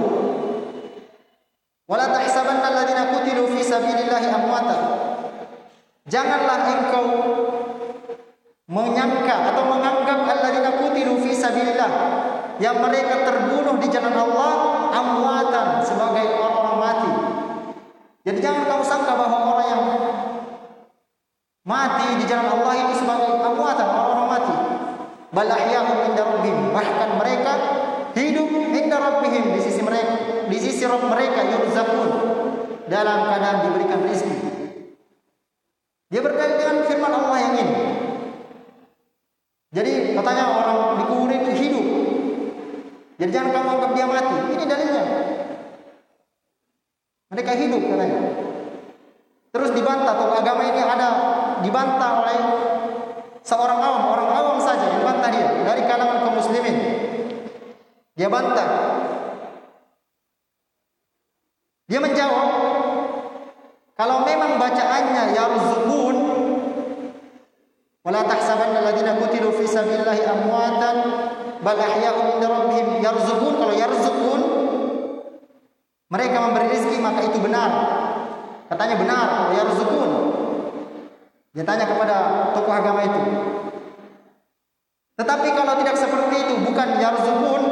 Wala 1.91 2.07
tahsabanna 2.07 2.71
alladziina 2.71 3.11
qutilu 3.19 3.51
fi 3.51 3.67
sabilillahi 3.67 4.31
amwata. 4.31 4.79
Janganlah 6.07 6.59
engkau 6.71 7.07
menyangka 8.71 9.51
atau 9.51 9.63
menganggap 9.67 10.23
alladzina 10.23 10.71
qutilu 10.79 11.19
fi 11.19 11.35
sabilillah 11.35 11.91
yang 12.63 12.79
mereka 12.79 13.27
terbunuh 13.27 13.75
di 13.83 13.91
jalan 13.91 14.15
Allah 14.15 14.53
amwatan 14.95 15.83
sebagai 15.83 16.31
orang-orang 16.31 16.77
mati. 16.79 17.13
Jadi 18.23 18.39
jangan 18.39 18.71
kau 18.71 18.83
sangka 18.87 19.19
bahwa 19.19 19.39
orang 19.55 19.67
yang 19.67 19.83
mati 21.67 22.07
di 22.23 22.25
jalan 22.31 22.55
Allah 22.55 22.75
itu 22.87 23.03
sebagai 23.03 23.43
amwatan 23.43 23.87
orang-orang 23.91 24.29
mati. 24.31 24.55
Bal 25.35 25.51
ahya'un 25.51 25.99
inda 26.07 26.23
rabbihim. 26.23 26.71
Bahkan 26.71 27.11
mereka 27.19 27.53
hidup 28.15 28.47
inda 28.71 28.97
rabbihim 28.99 29.59
di 29.59 29.61
sisi 29.61 29.83
mereka, 29.83 30.47
di 30.47 30.59
sisi 30.63 30.87
Rabb 30.87 31.03
mereka 31.11 31.51
yurzaqun 31.51 32.11
dalam 32.87 33.27
keadaan 33.27 33.59
diberikan 33.67 34.07
rezeki. 34.07 34.56
Dia 36.07 36.21
berdalil 36.23 36.57
dengan 36.59 36.77
firman 36.87 37.13
Allah 37.13 37.39
yang 37.43 37.55
ini. 37.59 37.77
Jadi 39.75 39.93
katanya 40.15 40.45
orang 40.55 40.79
di 41.03 41.05
kubur 41.11 41.31
itu 41.35 41.51
hidup. 41.53 41.87
Jadi 43.19 43.31
jangan 43.35 43.51
kamu 43.51 43.69
anggap 43.77 43.91
dia 43.97 44.07
mati. 44.07 44.37
Ini 44.55 44.65
dalilnya. 44.65 45.05
Mereka 47.35 47.53
hidup 47.59 47.83
katanya. 47.83 48.21
Terus 49.51 49.71
dibantah 49.73 50.13
atau 50.15 50.37
agama 50.37 50.63
ini 50.69 50.81
ada 50.85 51.09
dibantah 51.65 52.11
oleh 52.23 52.39
seorang 53.41 53.79
awam, 53.81 54.05
orang 54.13 54.29
awam 54.31 54.59
saja 54.61 54.91
dibantah 54.91 55.31
dia 55.33 55.49
dari 55.65 55.83
kalangan 55.89 56.23
kaum 56.23 56.37
muslimin. 56.39 56.77
Dia 58.17 58.29
bantah. 58.29 58.69
Dia 61.87 62.03
menjawab, 62.03 62.51
kalau 63.95 64.27
memang 64.27 64.59
bacaannya 64.59 65.33
yarzuqun 65.39 66.17
wala 68.03 68.21
tahsabanna 68.27 68.83
alladziina 68.83 69.17
qutilu 69.23 69.55
fi 69.55 69.65
sabilillahi 69.71 70.27
amwatan 70.27 70.97
bal 71.63 71.79
ahya'un 71.79 72.37
'inda 72.37 72.49
yarzuqun 73.17 73.55
kalau 73.57 73.75
yarzuqun 73.75 74.41
mereka 76.07 76.37
memberi 76.39 76.71
rezeki 76.71 76.99
maka 77.01 77.21
itu 77.25 77.39
benar. 77.41 77.71
Katanya 78.69 78.97
benar 79.01 79.25
kalau 79.33 79.53
yarzuqun. 79.57 80.11
Dia 81.57 81.65
tanya 81.65 81.89
kepada 81.89 82.17
tokoh 82.53 82.75
agama 82.77 83.01
itu. 83.09 83.21
Tetapi 85.17 85.49
kalau 85.57 85.75
tidak 85.81 85.97
seperti 85.97 86.37
itu 86.45 86.55
bukan 86.61 86.89
yarzuqun 87.01 87.63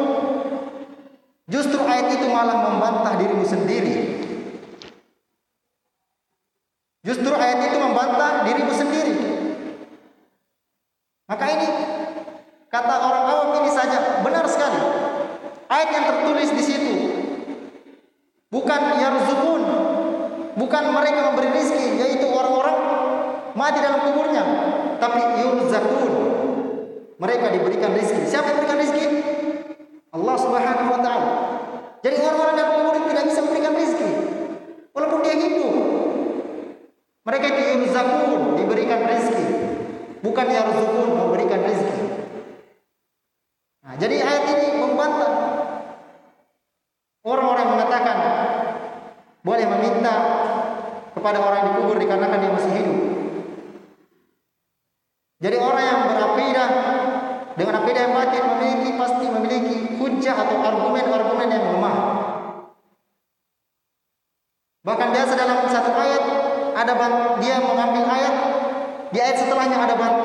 Justru 1.44 1.76
ayat 1.84 2.08
itu 2.08 2.24
malah 2.32 2.56
membantah 2.72 3.20
dirimu 3.20 3.44
sendiri. 3.44 4.16
Justru 7.04 7.36
ayat 7.36 7.68
itu 7.68 7.76
membantah 7.76 8.48
dirimu 8.48 8.72
sendiri. 8.72 9.16
Maka 11.28 11.44
ini 11.52 11.68
kata 12.72 12.94
orang 12.96 13.24
awam 13.28 13.48
ini 13.60 13.70
saja 13.76 14.24
benar 14.24 14.48
sekali. 14.48 14.80
Ayat 15.68 15.88
yang 15.92 16.04
tertulis 16.08 16.48
di 16.48 16.64
situ 16.64 16.94
bukan 18.54 18.80
yarzukun, 19.02 19.62
bukan 20.56 20.84
mereka 20.96 21.28
memberi 21.28 21.50
rezeki, 21.60 22.00
yaitu 22.00 22.26
orang-orang 22.30 22.78
mati 23.52 23.84
dalam 23.84 24.00
kuburnya, 24.08 24.44
tapi 24.96 25.20
yurzakun. 25.44 26.12
Mereka 27.20 27.46
diberikan 27.52 27.92
rezeki. 27.92 28.24
Siapa 28.26 28.48
yang 28.48 28.56
memberikan 28.62 28.78
rezeki? 28.80 29.06
Allah 30.14 30.36
Subhanahu 30.38 30.90
wa 30.94 31.00
taala. 31.02 31.30
Jadi 32.06 32.16
orang-orang 32.22 32.54
dalam 32.54 32.72
kubur 32.78 32.94
tidak 33.10 33.24
bisa 33.26 33.40
memberikan 33.42 33.74
rezeki. 33.74 34.10
Walaupun 34.94 35.20
dia 35.26 35.34
hidup. 35.34 35.74
Mereka 37.24 37.46
itu 37.50 37.62
yurzakun, 37.94 38.58
diberikan 38.58 39.06
rezeki. 39.06 39.46
Bukan 40.26 40.46
yarzukun, 40.50 41.08
memberikan 41.14 41.62
rezeki. 41.62 42.02
Nah, 43.86 43.94
jadi 44.02 44.16
ayat 44.18 44.44
ini 44.50 44.66
membantah 44.82 45.32
orang-orang 47.22 47.66
mengatakan 47.78 48.16
boleh 49.46 49.66
meminta 49.78 50.14
kepada 51.14 51.38
orang 51.38 51.58
yang 51.62 51.68
dikubur 51.70 51.96
dikarenakan 52.02 52.40
dia 52.42 52.50
masih 52.50 52.72
hidup. 52.74 52.98
Jadi 55.44 55.56
orang 55.60 55.84
yang 55.84 56.00
berakidah 56.08 56.70
dengan 57.54 57.74
akidah 57.84 58.02
yang 58.08 58.14
batin 58.16 58.44
memiliki 58.56 58.90
pasti 58.98 59.24
memiliki 59.28 59.76
hujah 60.00 60.34
atau 60.34 60.56
argumen-argumen 60.64 61.48
yang 61.52 61.64
lemah. 61.76 61.96
Bahkan 64.84 65.08
biasa 65.12 65.32
dalam 65.36 65.68
satu 65.68 65.92
ayat 65.92 66.24
ada 66.74 66.94
dia 67.38 67.56
mengambil 67.62 68.04
ayat 68.10 68.34
setelahnya 69.64 69.96
ada 69.96 70.23